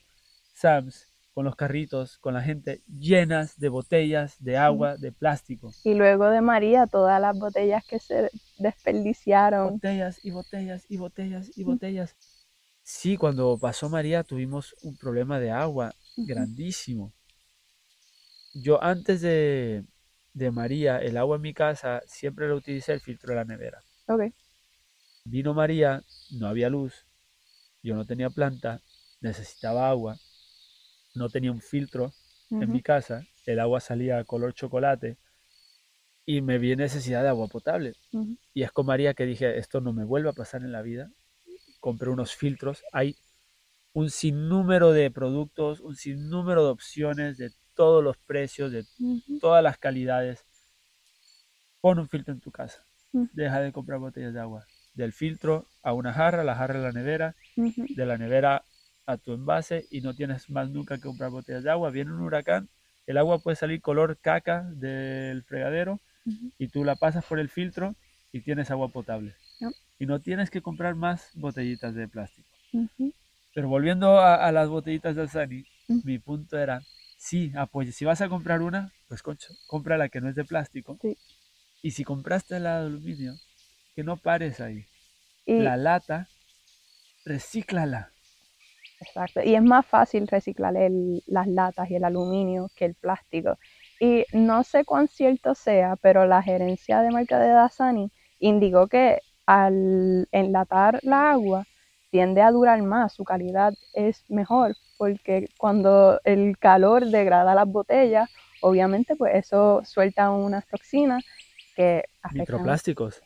Sam's, 0.54 1.08
con 1.36 1.44
los 1.44 1.58
carritos, 1.58 2.18
con 2.20 2.34
la 2.34 2.42
gente 2.42 2.82
llenas 2.88 3.60
de 3.60 3.68
botellas 3.68 4.42
de 4.42 4.56
agua, 4.56 4.96
de 4.96 5.12
plástico. 5.12 5.74
Y 5.84 5.94
luego 5.94 6.30
de 6.30 6.40
María, 6.40 6.88
todas 6.88 7.20
las 7.20 7.38
botellas 7.38 7.86
que 7.86 8.00
se 8.00 8.32
desperdiciaron. 8.58 9.74
Botellas 9.74 10.24
y 10.24 10.32
botellas 10.32 10.86
y 10.88 10.96
botellas 10.96 11.52
y 11.58 11.66
botellas. 11.66 12.16
Sí, 12.84 13.18
cuando 13.18 13.58
pasó 13.58 13.90
María 13.90 14.24
tuvimos 14.24 14.76
un 14.82 14.96
problema 14.96 15.38
de 15.38 15.52
agua 15.52 15.94
grandísimo. 16.16 17.12
Yo 18.54 18.82
antes 18.82 19.20
de, 19.20 19.84
de, 20.34 20.52
María, 20.52 21.00
el 21.00 21.18
agua 21.18 21.36
en 21.36 21.42
mi 21.42 21.54
casa, 21.54 22.02
siempre 22.08 22.48
lo 22.48 22.56
utilicé 22.56 22.94
el 22.94 23.02
filtro 23.02 23.32
de 23.32 23.36
la 23.36 23.44
nevera. 23.44 23.84
Okay. 24.08 24.34
Vino 25.26 25.54
María, 25.54 26.02
no 26.32 26.48
había 26.48 26.70
luz, 26.70 27.06
yo 27.84 27.94
no 27.94 28.06
tenía 28.06 28.30
planta, 28.30 28.80
necesitaba 29.20 29.90
agua 29.90 30.18
no 31.16 31.30
tenía 31.30 31.52
un 31.52 31.62
filtro 31.62 32.14
en 32.52 32.72
mi 32.72 32.82
casa, 32.82 33.24
el 33.46 33.60
agua 33.60 33.80
salía 33.80 34.24
color 34.24 34.54
chocolate 34.54 35.18
y 36.26 36.42
me 36.42 36.58
vi 36.58 36.76
necesidad 36.76 37.24
de 37.24 37.30
agua 37.30 37.48
potable. 37.48 37.94
Y 38.54 38.64
es 38.64 38.72
con 38.72 38.86
María 38.86 39.14
que 39.14 39.26
dije, 39.26 39.58
esto 39.58 39.82
no 39.82 39.94
me 39.94 40.06
vuelve 40.06 40.30
a 40.30 40.34
pasar 40.34 40.62
en 40.62 40.72
la 40.72 40.82
vida. 40.82 41.12
Compré 41.80 42.10
unos 42.10 42.36
filtros, 42.36 42.84
hay 42.92 43.16
un 43.94 44.10
sinnúmero 44.10 44.92
de 44.92 45.12
productos, 45.12 45.80
un 45.82 45.96
sinnúmero 45.96 46.66
de 46.66 46.72
opciones 46.72 47.38
de 47.38 47.52
todos 47.76 48.04
los 48.04 48.18
precios, 48.18 48.72
de 48.72 48.86
todas 49.40 49.64
las 49.64 49.78
calidades. 49.78 50.46
Pon 51.82 52.00
un 52.00 52.10
filtro 52.10 52.34
en 52.34 52.40
tu 52.40 52.52
casa. 52.52 52.86
Deja 53.34 53.62
de 53.62 53.72
comprar 53.72 54.00
botellas 54.00 54.34
de 54.34 54.40
agua. 54.40 54.66
Del 54.94 55.14
filtro 55.14 55.68
a 55.84 55.94
una 55.94 56.14
jarra, 56.14 56.44
la 56.44 56.56
jarra 56.56 56.80
a 56.80 56.84
la 56.84 56.92
nevera, 56.92 57.36
de 57.56 58.06
la 58.06 58.18
nevera 58.18 58.64
a 59.06 59.18
tu 59.18 59.34
envase 59.34 59.86
y 59.92 60.02
no 60.02 60.14
tienes 60.14 60.50
más 60.50 60.70
nunca 60.70 60.96
que 60.98 61.04
comprar 61.04 61.32
botellas 61.32 61.64
de 61.64 61.72
agua. 61.72 61.92
Viene 61.92 62.12
un 62.12 62.22
huracán, 62.22 62.70
el 63.08 63.18
agua 63.18 63.40
puede 63.40 63.56
salir 63.56 63.82
color 63.82 64.18
caca 64.18 64.64
del 64.74 65.44
fregadero 65.44 66.00
y 66.58 66.68
tú 66.70 66.84
la 66.84 66.96
pasas 66.96 67.24
por 67.26 67.40
el 67.40 67.50
filtro 67.50 67.96
y 68.32 68.42
tienes 68.42 68.72
agua 68.72 68.90
potable. 68.90 69.36
Y 70.00 70.06
no 70.06 70.20
tienes 70.20 70.50
que 70.50 70.62
comprar 70.62 70.96
más 70.96 71.32
botellitas 71.36 71.96
de 71.96 72.08
plástico. 72.08 72.50
Pero 73.54 73.70
volviendo 73.70 74.20
a, 74.20 74.52
las 74.52 74.68
botellitas 74.68 75.16
de 75.16 75.22
Alzani, 75.22 75.66
mi 76.04 76.20
punto 76.20 76.58
era, 76.58 76.82
sí, 77.18 77.54
apoye, 77.56 77.92
si 77.92 78.04
vas 78.04 78.22
a 78.22 78.28
comprar 78.28 78.62
una, 78.62 78.92
pues 79.08 79.22
concho, 79.22 79.54
compra 79.68 79.98
la 79.98 80.10
que 80.10 80.20
no 80.20 80.30
es 80.30 80.36
de 80.36 80.44
plástico. 80.44 81.00
Y 81.82 81.92
si 81.92 82.04
compraste 82.04 82.60
la 82.60 82.82
de 82.82 82.88
aluminio, 82.88 83.36
que 83.96 84.04
no 84.04 84.18
pares 84.18 84.60
ahí. 84.60 84.86
La 85.46 85.78
lata, 85.78 86.28
recíclala. 87.24 88.12
Exacto. 89.00 89.42
Y 89.44 89.56
es 89.56 89.64
más 89.64 89.86
fácil 89.86 90.28
reciclar 90.28 90.74
las 91.28 91.48
latas 91.48 91.90
y 91.90 91.96
el 91.96 92.04
aluminio 92.04 92.70
que 92.76 92.86
el 92.86 92.96
plástico. 92.96 93.58
Y 94.00 94.26
no 94.34 94.64
sé 94.64 94.86
cuán 94.86 95.08
cierto 95.08 95.56
sea, 95.56 95.96
pero 95.98 96.26
la 96.26 96.42
gerencia 96.42 97.02
de 97.02 97.12
marca 97.12 97.40
de 97.40 97.50
Dasani 97.50 98.12
indicó 98.40 98.88
que 98.88 99.20
al 99.46 100.28
enlatar 100.32 101.00
la 101.04 101.32
agua 101.32 101.66
tiende 102.10 102.42
a 102.42 102.52
durar 102.52 102.82
más, 102.82 103.14
su 103.14 103.24
calidad 103.24 103.74
es 103.94 104.24
mejor, 104.30 104.76
porque 104.98 105.50
cuando 105.58 106.20
el 106.24 106.58
calor 106.58 107.06
degrada 107.06 107.56
las 107.56 107.68
botellas, 107.68 108.30
obviamente 108.62 109.16
pues 109.16 109.36
eso 109.36 109.82
suelta 109.84 110.32
unas 110.32 110.66
toxinas 110.68 111.24
que 111.76 112.06
afectan. 112.22 112.40
Microplásticos. 112.40 113.22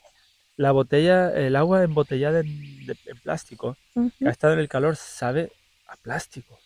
La 0.57 0.71
botella, 0.71 1.31
el 1.31 1.55
agua 1.55 1.83
embotellada 1.83 2.41
en, 2.41 2.87
plástico, 3.23 3.77
que 3.93 4.27
ha 4.27 4.31
estado 4.31 4.53
en 4.53 4.59
el 4.59 4.67
calor, 4.67 4.97
sabe 4.97 5.51
a 5.89 5.97
plástico. 5.97 6.59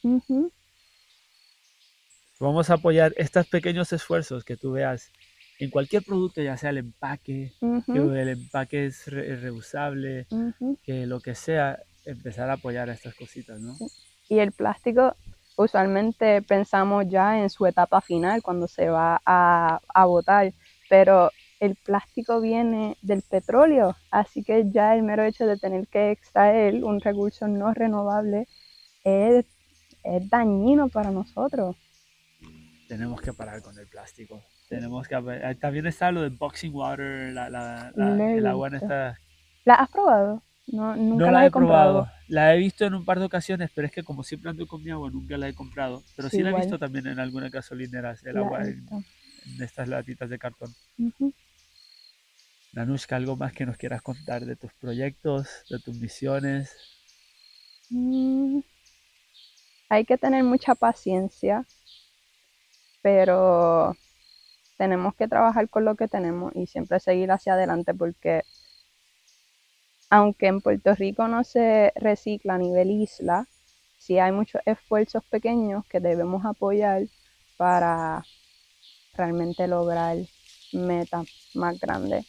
Vamos 2.39 2.69
a 2.69 2.75
apoyar 2.75 3.13
estos 3.17 3.47
pequeños 3.47 3.93
esfuerzos 3.93 4.43
que 4.43 4.57
tú 4.57 4.73
veas 4.73 5.11
en 5.59 5.69
cualquier 5.69 6.03
producto, 6.03 6.41
ya 6.41 6.57
sea 6.57 6.71
el 6.71 6.79
empaque, 6.79 7.53
que 7.85 7.97
el 7.97 8.29
empaque 8.29 8.87
es 8.87 9.07
reusable, 9.07 10.27
que 10.83 11.05
lo 11.05 11.19
que 11.21 11.35
sea, 11.35 11.79
empezar 12.05 12.49
a 12.49 12.53
apoyar 12.53 12.89
a 12.89 12.93
estas 12.93 13.15
cositas, 13.15 13.61
¿no? 13.61 13.75
Y 14.27 14.39
el 14.39 14.51
plástico, 14.51 15.15
usualmente 15.55 16.41
pensamos 16.41 17.05
ya 17.07 17.39
en 17.39 17.49
su 17.49 17.65
etapa 17.65 18.01
final, 18.01 18.41
cuando 18.41 18.67
se 18.67 18.89
va 18.89 19.21
a, 19.25 19.79
a 19.93 20.05
botar, 20.05 20.51
pero 20.89 21.31
el 21.59 21.75
plástico 21.75 22.41
viene 22.41 22.97
del 23.01 23.21
petróleo, 23.21 23.95
así 24.11 24.43
que 24.43 24.69
ya 24.69 24.95
el 24.95 25.03
mero 25.03 25.23
hecho 25.23 25.45
de 25.47 25.57
tener 25.57 25.87
que 25.87 26.11
extraer 26.11 26.83
un 26.83 26.99
recurso 26.99 27.47
no 27.47 27.73
renovable 27.73 28.47
es, 29.03 29.45
dañino 30.29 30.89
para 30.89 31.11
nosotros. 31.11 31.75
Tenemos 32.87 33.21
que 33.21 33.33
parar 33.33 33.61
con 33.61 33.77
el 33.77 33.87
plástico. 33.87 34.43
Tenemos 34.69 35.07
que 35.07 35.15
también 35.59 35.87
está 35.87 36.11
lo 36.11 36.21
de 36.21 36.29
boxing 36.29 36.73
water, 36.73 37.33
la, 37.33 37.91
el 37.95 38.45
agua 38.45 38.67
en 38.69 38.75
esta. 38.75 39.17
¿La 39.65 39.75
has 39.75 39.89
probado? 39.89 40.41
No, 40.67 40.95
nunca 40.95 41.31
la, 41.31 41.45
he 41.45 41.51
comprado. 41.51 42.07
La 42.27 42.55
he 42.55 42.57
visto 42.57 42.85
en 42.85 42.93
un 42.93 43.03
par 43.03 43.19
de 43.19 43.25
ocasiones, 43.25 43.69
pero 43.73 43.87
es 43.87 43.93
que 43.93 44.03
como 44.03 44.23
siempre 44.23 44.49
ando 44.49 44.65
con 44.65 44.81
mi 44.83 44.91
agua, 44.91 45.09
nunca 45.11 45.37
la 45.37 45.49
he 45.49 45.53
comprado. 45.53 46.03
Pero 46.15 46.29
sí, 46.29 46.41
la 46.41 46.51
he 46.51 46.55
visto 46.55 46.79
también 46.79 47.07
en 47.07 47.19
algunas 47.19 47.51
gasolineras, 47.51 48.23
el 48.25 48.37
agua 48.37 48.63
en, 48.63 48.87
estas 49.61 49.89
latitas 49.89 50.29
de 50.29 50.39
cartón. 50.39 50.73
Nanushka, 52.71 53.17
¿algo 53.17 53.35
más 53.35 53.53
que 53.53 53.65
nos 53.65 53.77
quieras 53.77 54.01
contar 54.01 54.45
de 54.45 54.55
tus 54.55 54.73
proyectos, 54.73 55.47
de 55.69 55.79
tus 55.79 55.95
misiones? 55.99 56.75
Mm, 57.89 58.59
hay 59.93 60.05
que 60.05 60.17
tener 60.17 60.43
mucha 60.43 60.73
paciencia, 60.73 61.65
pero 63.03 63.95
tenemos 64.77 65.13
que 65.15 65.27
trabajar 65.27 65.69
con 65.69 65.85
lo 65.85 65.95
que 65.95 66.07
tenemos 66.07 66.51
y 66.55 66.65
siempre 66.65 66.99
seguir 66.99 67.31
hacia 67.31 67.53
adelante 67.53 67.93
porque 67.93 68.41
aunque 70.09 70.47
en 70.47 70.61
Puerto 70.61 70.95
Rico 70.95 71.27
no 71.27 71.43
se 71.43 71.91
recicla 71.95 72.55
a 72.55 72.57
nivel 72.57 72.89
isla, 72.89 73.47
sí 73.99 74.17
hay 74.19 74.31
muchos 74.31 74.61
esfuerzos 74.65 75.23
pequeños 75.25 75.85
que 75.85 75.99
debemos 75.99 76.43
apoyar 76.45 77.03
para 77.57 78.23
realmente 79.13 79.67
lograr 79.67 80.17
metas 80.71 81.27
más 81.53 81.79
grandes. 81.79 82.25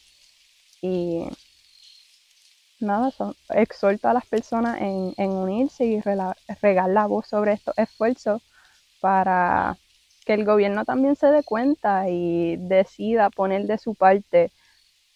Y 0.83 1.29
nada, 2.81 3.11
exhorto 3.51 4.09
a 4.09 4.15
las 4.15 4.27
personas 4.27 4.81
en, 4.81 5.31
unirse 5.31 5.85
y 5.85 6.01
regar 6.01 6.91
la 6.91 7.07
voz 7.07 7.29
sobre 7.29 7.53
estos 7.53 7.77
esfuerzos 7.79 8.43
para 9.01 9.77
que 10.25 10.35
el 10.35 10.45
gobierno 10.45 10.85
también 10.85 11.17
se 11.17 11.27
dé 11.27 11.43
cuenta 11.43 12.09
y 12.09 12.57
decida 12.57 13.31
poner 13.31 13.67
de 13.67 13.79
su 13.79 13.95
parte, 13.95 14.51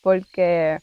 porque 0.03 0.79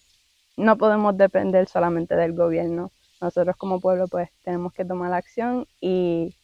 no 0.58 0.78
podemos 0.78 1.18
depender 1.18 1.68
solamente 1.68 2.16
del 2.16 2.34
gobierno. 2.34 2.92
Nosotros 3.22 3.56
como 3.56 3.80
pueblo 3.80 4.08
pues 4.08 4.30
tenemos 4.44 4.74
que 4.74 4.86
tomar 4.86 5.14
acción 5.14 5.68
y, 5.80 6.36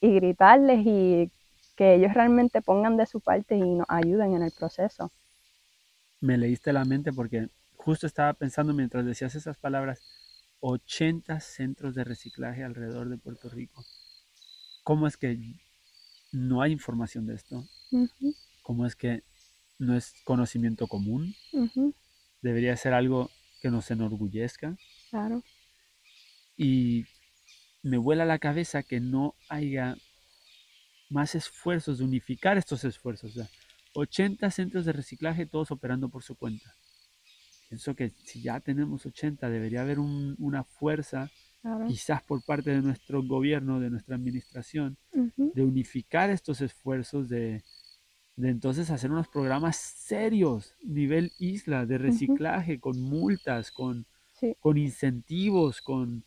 gritarles 0.00 0.80
y 0.86 1.30
que 1.76 1.94
ellos 1.94 2.14
realmente 2.14 2.62
pongan 2.62 2.96
de 2.96 3.06
su 3.06 3.20
parte 3.20 3.56
y 3.56 3.60
nos 3.60 3.86
ayuden 3.88 4.34
en 4.34 4.42
el 4.42 4.50
proceso. 4.50 5.10
Me 6.20 6.38
leíste 6.38 6.72
la 6.72 6.84
mente 6.84 7.12
porque 7.12 7.48
justo 7.80 8.06
estaba 8.06 8.34
pensando 8.34 8.74
mientras 8.74 9.06
decías 9.06 9.34
esas 9.34 9.56
palabras, 9.56 10.02
80 10.60 11.40
centros 11.40 11.94
de 11.94 12.04
reciclaje 12.04 12.62
alrededor 12.62 13.08
de 13.08 13.16
Puerto 13.16 13.48
Rico. 13.48 13.84
¿Cómo 14.84 15.06
es 15.06 15.16
que 15.16 15.38
no 16.30 16.60
hay 16.60 16.72
información 16.72 17.26
de 17.26 17.34
esto? 17.34 17.66
¿Cómo 18.62 18.86
es 18.86 18.96
que 18.96 19.24
no 19.78 19.96
es 19.96 20.14
conocimiento 20.24 20.86
común? 20.86 21.34
Debería 22.42 22.76
ser 22.76 22.92
algo 22.92 23.30
que 23.62 23.70
nos 23.70 23.90
enorgullezca. 23.90 24.76
Claro. 25.08 25.42
Y 26.56 27.06
me 27.82 27.96
vuela 27.96 28.26
la 28.26 28.38
cabeza 28.38 28.82
que 28.82 29.00
no 29.00 29.34
haya 29.48 29.96
más 31.08 31.34
esfuerzos 31.34 31.98
de 31.98 32.04
unificar 32.04 32.58
estos 32.58 32.84
esfuerzos. 32.84 33.32
80 33.94 34.50
centros 34.50 34.84
de 34.84 34.92
reciclaje, 34.92 35.46
todos 35.46 35.70
operando 35.70 36.10
por 36.10 36.22
su 36.22 36.36
cuenta. 36.36 36.74
Pienso 37.70 37.94
que 37.94 38.10
si 38.24 38.42
ya 38.42 38.58
tenemos 38.58 39.06
80, 39.06 39.48
debería 39.48 39.82
haber 39.82 40.00
una 40.00 40.64
fuerza, 40.64 41.30
quizás 41.86 42.20
por 42.20 42.44
parte 42.44 42.70
de 42.70 42.82
nuestro 42.82 43.22
gobierno, 43.22 43.78
de 43.78 43.90
nuestra 43.90 44.16
administración, 44.16 44.96
de 45.12 45.62
unificar 45.62 46.30
estos 46.30 46.62
esfuerzos, 46.62 47.28
de, 47.28 47.62
de 48.34 48.48
entonces 48.48 48.90
hacer 48.90 49.12
unos 49.12 49.28
programas 49.28 49.76
serios, 49.76 50.74
nivel 50.82 51.30
isla, 51.38 51.86
de 51.86 51.98
reciclaje, 51.98 52.80
con 52.80 53.00
multas, 53.00 53.70
con, 53.70 54.04
con 54.58 54.76
incentivos, 54.76 55.80
con, 55.80 56.24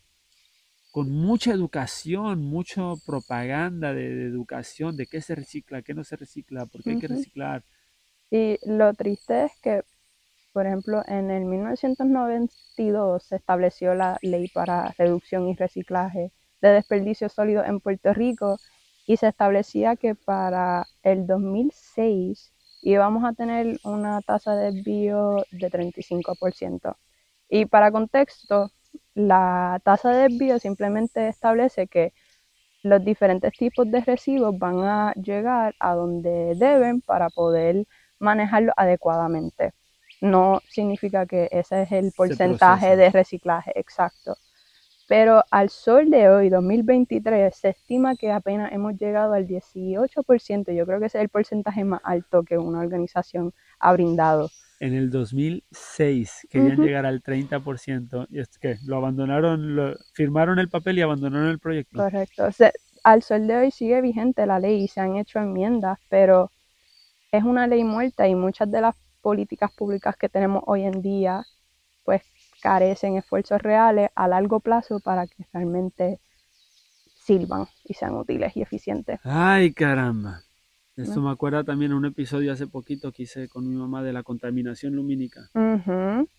con 0.92 1.10
mucha 1.10 1.52
educación, 1.52 2.40
mucha 2.40 2.94
propaganda 3.04 3.92
de, 3.92 4.24
educación, 4.24 4.96
de 4.96 5.06
qué 5.06 5.20
se 5.20 5.34
recicla, 5.34 5.82
qué 5.82 5.92
no 5.92 6.04
se 6.04 6.16
recicla, 6.16 6.64
por 6.64 6.82
qué 6.82 6.92
hay 6.92 7.00
que 7.00 7.08
reciclar. 7.08 7.62
Y 8.30 8.58
lo 8.64 8.94
triste 8.94 9.44
es 9.44 9.52
que, 9.60 9.82
por 10.54 10.66
ejemplo, 10.66 11.02
en 11.08 11.32
el 11.32 11.44
1992 11.46 13.24
se 13.24 13.36
estableció 13.36 13.94
la 13.94 14.18
ley 14.22 14.48
para 14.48 14.94
reducción 14.96 15.48
y 15.48 15.56
reciclaje 15.56 16.30
de 16.62 16.68
desperdicios 16.68 17.32
sólidos 17.32 17.66
en 17.66 17.80
Puerto 17.80 18.14
Rico 18.14 18.58
y 19.06 19.16
se 19.16 19.28
establecía 19.28 19.96
que 19.96 20.14
para 20.14 20.86
el 21.02 21.26
2006 21.26 22.52
íbamos 22.82 23.24
a 23.24 23.32
tener 23.32 23.78
una 23.84 24.20
tasa 24.22 24.54
de 24.54 24.72
desvío 24.72 25.44
de 25.50 25.70
35%. 25.70 26.96
Y 27.48 27.66
para 27.66 27.90
contexto, 27.90 28.70
la 29.14 29.80
tasa 29.84 30.10
de 30.10 30.28
desvío 30.28 30.60
simplemente 30.60 31.28
establece 31.28 31.88
que 31.88 32.12
los 32.84 33.04
diferentes 33.04 33.52
tipos 33.58 33.90
de 33.90 34.02
residuos 34.02 34.56
van 34.58 34.78
a 34.84 35.12
llegar 35.14 35.74
a 35.80 35.94
donde 35.94 36.54
deben 36.56 37.00
para 37.00 37.28
poder 37.30 37.86
manejarlo 38.20 38.72
adecuadamente. 38.76 39.72
No 40.20 40.60
significa 40.68 41.26
que 41.26 41.48
ese 41.50 41.82
es 41.82 41.92
el 41.92 42.12
porcentaje 42.12 42.96
de 42.96 43.10
reciclaje 43.10 43.72
exacto. 43.78 44.36
Pero 45.06 45.42
al 45.50 45.68
sol 45.68 46.08
de 46.08 46.30
hoy, 46.30 46.48
2023, 46.48 47.54
se 47.54 47.70
estima 47.70 48.16
que 48.16 48.32
apenas 48.32 48.72
hemos 48.72 48.96
llegado 48.96 49.34
al 49.34 49.46
18%. 49.46 50.74
Yo 50.74 50.86
creo 50.86 50.98
que 50.98 51.06
ese 51.06 51.18
es 51.18 51.22
el 51.22 51.28
porcentaje 51.28 51.84
más 51.84 52.00
alto 52.04 52.42
que 52.42 52.56
una 52.56 52.80
organización 52.80 53.52
ha 53.78 53.92
brindado. 53.92 54.50
En 54.80 54.94
el 54.94 55.10
2006 55.10 56.48
querían 56.50 56.78
llegar 56.78 57.06
al 57.06 57.22
30% 57.22 58.26
y 58.30 58.40
es 58.40 58.58
que 58.58 58.76
lo 58.84 58.96
abandonaron, 58.96 59.76
lo, 59.76 59.94
firmaron 60.14 60.58
el 60.58 60.68
papel 60.68 60.98
y 60.98 61.02
abandonaron 61.02 61.48
el 61.48 61.58
proyecto. 61.58 61.98
Correcto. 61.98 62.48
al 63.04 63.22
sol 63.22 63.46
de 63.46 63.56
hoy 63.56 63.70
sigue 63.70 64.00
vigente 64.00 64.46
la 64.46 64.58
ley 64.58 64.84
y 64.84 64.88
se 64.88 65.00
han 65.00 65.16
hecho 65.16 65.38
enmiendas, 65.38 65.98
pero 66.08 66.50
es 67.30 67.44
una 67.44 67.66
ley 67.66 67.84
muerta 67.84 68.26
y 68.26 68.34
muchas 68.34 68.70
de 68.70 68.80
las 68.80 68.94
políticas 69.24 69.72
públicas 69.72 70.16
que 70.18 70.28
tenemos 70.28 70.62
hoy 70.66 70.82
en 70.82 71.00
día 71.00 71.46
pues 72.04 72.22
carecen 72.60 73.16
esfuerzos 73.16 73.60
reales 73.62 74.10
a 74.14 74.28
largo 74.28 74.60
plazo 74.60 75.00
para 75.00 75.26
que 75.26 75.46
realmente 75.54 76.20
sirvan 77.16 77.66
y 77.84 77.94
sean 77.94 78.14
útiles 78.14 78.54
y 78.54 78.60
eficientes. 78.60 79.18
Ay, 79.24 79.72
caramba. 79.72 80.42
Esto 80.96 81.22
me 81.22 81.30
acuerda 81.30 81.64
también 81.64 81.94
un 81.94 82.04
episodio 82.04 82.52
hace 82.52 82.66
poquito 82.66 83.10
que 83.10 83.24
hice 83.24 83.48
con 83.48 83.66
mi 83.68 83.74
mamá 83.74 84.02
de 84.02 84.12
la 84.12 84.22
contaminación 84.22 84.94
lumínica. 84.94 85.50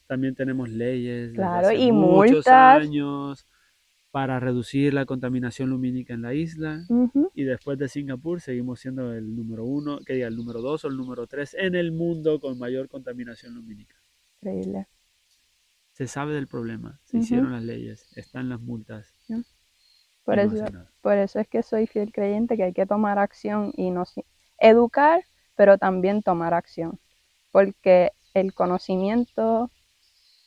También 0.08 0.36
tenemos 0.36 0.70
leyes 0.70 1.34
claro, 1.34 1.72
y 1.72 1.92
muchos 1.92 2.48
años 2.48 3.48
para 4.16 4.40
reducir 4.40 4.94
la 4.94 5.06
contaminación 5.06 5.72
lumínica 5.72 6.14
en 6.14 6.22
la 6.22 6.34
isla. 6.34 6.86
Y 7.34 7.44
después 7.44 7.78
de 7.78 7.90
Singapur 7.90 8.40
seguimos 8.40 8.80
siendo 8.80 9.12
el 9.12 9.36
número 9.36 9.66
uno, 9.66 10.00
que 10.06 10.14
diga 10.14 10.30
el 10.30 10.38
número 10.38 10.62
dos 10.62 10.86
o 10.86 10.88
el 10.88 10.96
número 10.96 11.28
tres 11.28 11.54
en 11.54 11.76
el 11.76 11.92
mundo 11.92 12.40
con 12.40 12.58
mayor 12.58 12.88
contaminación 12.88 13.56
lumínica. 13.56 13.98
Increíble 14.42 14.88
se 15.92 16.08
sabe 16.08 16.34
del 16.34 16.48
problema, 16.48 16.98
se 17.04 17.18
hicieron 17.18 17.52
las 17.52 17.64
leyes, 17.64 18.10
están 18.16 18.48
las 18.48 18.62
multas. 18.62 19.14
Por, 20.24 20.40
eso, 20.40 20.66
por 21.02 21.18
eso 21.18 21.40
es 21.40 21.48
que 21.50 21.62
soy 21.62 21.86
fiel 21.86 22.14
creyente 22.14 22.56
que 22.56 22.64
hay 22.64 22.74
que 22.74 22.86
tomar 22.86 23.20
acción 23.20 23.74
y 23.76 23.92
no 23.92 24.04
educar, 24.60 25.26
pero 25.56 25.78
también 25.78 26.22
tomar 26.22 26.54
acción, 26.54 27.00
porque 27.52 28.12
el 28.34 28.54
conocimiento 28.54 29.72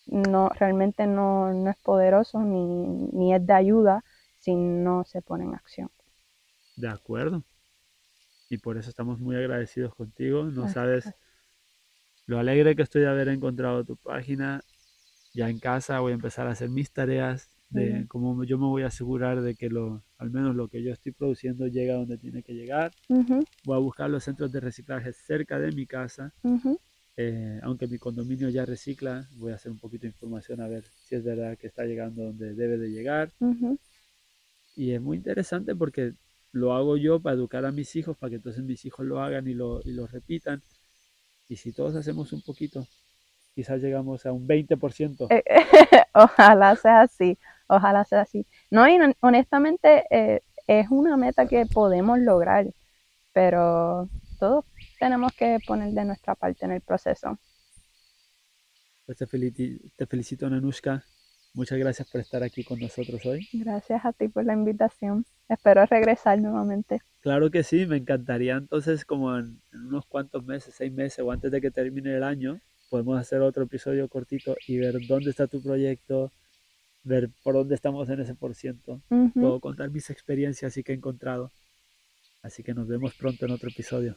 no 0.09 0.49
realmente 0.51 1.07
no, 1.07 1.53
no 1.53 1.71
es 1.71 1.77
poderoso 1.77 2.40
ni, 2.42 2.64
ni, 3.12 3.35
es 3.35 3.47
de 3.47 3.53
ayuda 3.53 4.05
si 4.38 4.55
no 4.55 5.05
se 5.05 5.23
pone 5.23 5.44
en 5.44 5.55
acción. 5.55 5.90
De 6.77 6.88
acuerdo. 6.88 7.44
Y 8.51 8.59
por 8.59 8.79
eso 8.79 8.88
estamos 8.88 9.18
muy 9.18 9.37
agradecidos 9.37 9.94
contigo. 9.94 10.44
No 10.44 10.68
sabes 10.68 11.12
lo 12.27 12.38
alegre 12.38 12.77
que 12.77 12.83
estoy 12.83 13.03
de 13.03 13.09
haber 13.09 13.29
encontrado 13.29 13.85
tu 13.85 13.97
página 13.97 14.62
ya 15.35 15.49
en 15.49 15.59
casa 15.59 16.01
voy 16.01 16.12
a 16.12 16.14
empezar 16.16 16.47
a 16.47 16.51
hacer 16.51 16.68
mis 16.68 16.90
tareas 16.90 17.51
de 17.71 18.07
cómo 18.09 18.42
yo 18.44 18.59
me 18.59 18.66
voy 18.66 18.83
a 18.83 18.87
asegurar 18.87 19.42
de 19.42 19.55
que 19.55 19.68
lo, 19.68 20.03
al 20.16 20.31
menos 20.31 20.57
lo 20.57 20.68
que 20.68 20.83
yo 20.83 20.90
estoy 20.90 21.12
produciendo 21.12 21.66
llega 21.66 21.94
donde 21.94 22.16
tiene 22.16 22.42
que 22.42 22.55
llegar. 22.55 22.92
Voy 23.64 23.77
a 23.77 23.79
buscar 23.79 24.09
los 24.09 24.25
centros 24.25 24.51
de 24.51 24.61
reciclaje 24.61 25.12
cerca 25.12 25.59
de 25.59 25.73
mi 25.73 25.87
casa. 25.87 26.33
Eh, 27.20 27.59
aunque 27.64 27.88
mi 27.88 27.98
condominio 27.98 28.48
ya 28.48 28.64
recicla, 28.64 29.26
voy 29.38 29.50
a 29.50 29.57
hacer 29.57 29.72
un 29.72 29.81
poquito 29.81 30.02
de 30.02 30.11
información 30.11 30.61
a 30.61 30.68
ver 30.68 30.85
si 31.02 31.16
es 31.16 31.24
verdad 31.24 31.59
que 31.59 31.66
está 31.66 31.85
llegando 31.85 32.22
donde 32.22 32.54
debe 32.54 32.78
de 32.78 32.90
llegar. 32.90 33.33
Y 34.76 34.92
es 34.92 35.02
muy 35.02 35.16
interesante 35.16 35.74
porque 35.74 36.12
lo 36.52 36.74
hago 36.74 36.96
yo 36.96 37.18
para 37.18 37.35
educar 37.35 37.64
a 37.64 37.72
mis 37.72 37.96
hijos, 37.96 38.16
para 38.16 38.31
que 38.31 38.37
entonces 38.37 38.62
mis 38.62 38.85
hijos 38.85 39.04
lo 39.04 39.20
hagan 39.20 39.48
y 39.48 39.54
lo, 39.54 39.81
y 39.85 39.90
lo 39.90 40.07
repitan. 40.07 40.62
Y 41.48 41.57
si 41.57 41.72
todos 41.72 41.96
hacemos 41.96 42.33
un 42.33 42.40
poquito, 42.42 42.87
quizás 43.52 43.83
llegamos 43.83 44.24
a 44.24 44.31
un 44.31 44.46
20%. 44.46 45.26
Eh, 45.31 45.42
ojalá 46.14 46.76
sea 46.76 47.00
así, 47.00 47.37
ojalá 47.66 48.04
sea 48.04 48.20
así. 48.20 48.46
No, 48.70 48.88
y 48.88 48.96
honestamente 49.22 50.04
eh, 50.12 50.42
es 50.68 50.87
una 50.88 51.16
meta 51.16 51.48
que 51.48 51.66
podemos 51.66 52.20
lograr, 52.20 52.68
pero 53.33 54.09
todos 54.38 54.64
tenemos 54.99 55.33
que 55.33 55.59
poner 55.67 55.93
de 55.93 56.05
nuestra 56.05 56.35
parte 56.35 56.65
en 56.65 56.73
el 56.73 56.81
proceso. 56.81 57.39
Pues 59.07 59.17
te, 59.17 59.27
felicito, 59.27 59.89
te 59.97 60.07
felicito, 60.07 60.51
Nanushka. 60.51 61.03
muchas 61.55 61.79
gracias 61.79 62.11
por 62.11 62.21
estar 62.21 62.43
aquí 62.43 62.63
con 62.63 62.79
nosotros 62.79 63.25
hoy. 63.25 63.49
Gracias 63.55 64.05
a 64.05 64.13
ti 64.13 64.29
por 64.29 64.45
la 64.45 64.53
invitación. 64.53 65.25
Espero 65.49 65.87
regresar 65.87 66.39
nuevamente. 66.39 67.01
Claro 67.21 67.51
que 67.51 67.63
sí, 67.63 67.87
me 67.87 67.97
encantaría 67.97 68.57
entonces 68.57 69.05
como 69.05 69.37
en, 69.37 69.63
unos 69.73 70.05
cuantos 70.07 70.45
meses, 70.45 70.75
seis 70.77 70.93
meses 70.93 71.21
o 71.21 71.33
antes 71.33 71.51
de 71.51 71.61
que 71.61 71.71
termine 71.71 72.15
el 72.17 72.23
año, 72.23 72.61
podemos 72.91 73.19
hacer 73.19 73.41
otro 73.41 73.65
episodio 73.65 74.09
cortito 74.09 74.57
y 74.67 74.77
ver 74.77 74.95
dónde 75.09 75.31
está 75.31 75.47
tu 75.47 75.63
proyecto, 75.63 76.31
ver 77.03 77.31
por 77.43 77.55
dónde 77.55 77.75
estamos 77.75 78.11
en 78.11 78.21
ese 78.21 78.35
por 78.35 78.55
ciento. 78.55 79.01
Puedo 79.33 79.61
contar 79.61 79.91
mis 79.91 80.11
experiencias 80.11 80.77
y 80.77 80.83
que 80.83 80.93
he 80.93 80.97
encontrado. 80.97 81.51
Así 82.43 82.63
que 82.63 82.75
nos 82.75 82.87
vemos 82.87 83.15
pronto 83.15 83.47
en 83.47 83.53
otro 83.53 83.71
episodio. 83.71 84.17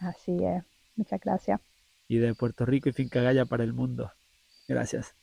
Así 0.00 0.36
es. 0.44 0.64
Muchas 0.96 1.20
gracias. 1.20 1.60
Y 2.08 2.18
de 2.18 2.34
Puerto 2.34 2.66
Rico 2.66 2.88
y 2.88 2.92
Fincagaya 2.92 3.46
para 3.46 3.64
el 3.64 3.72
mundo. 3.72 4.12
Gracias. 4.68 5.14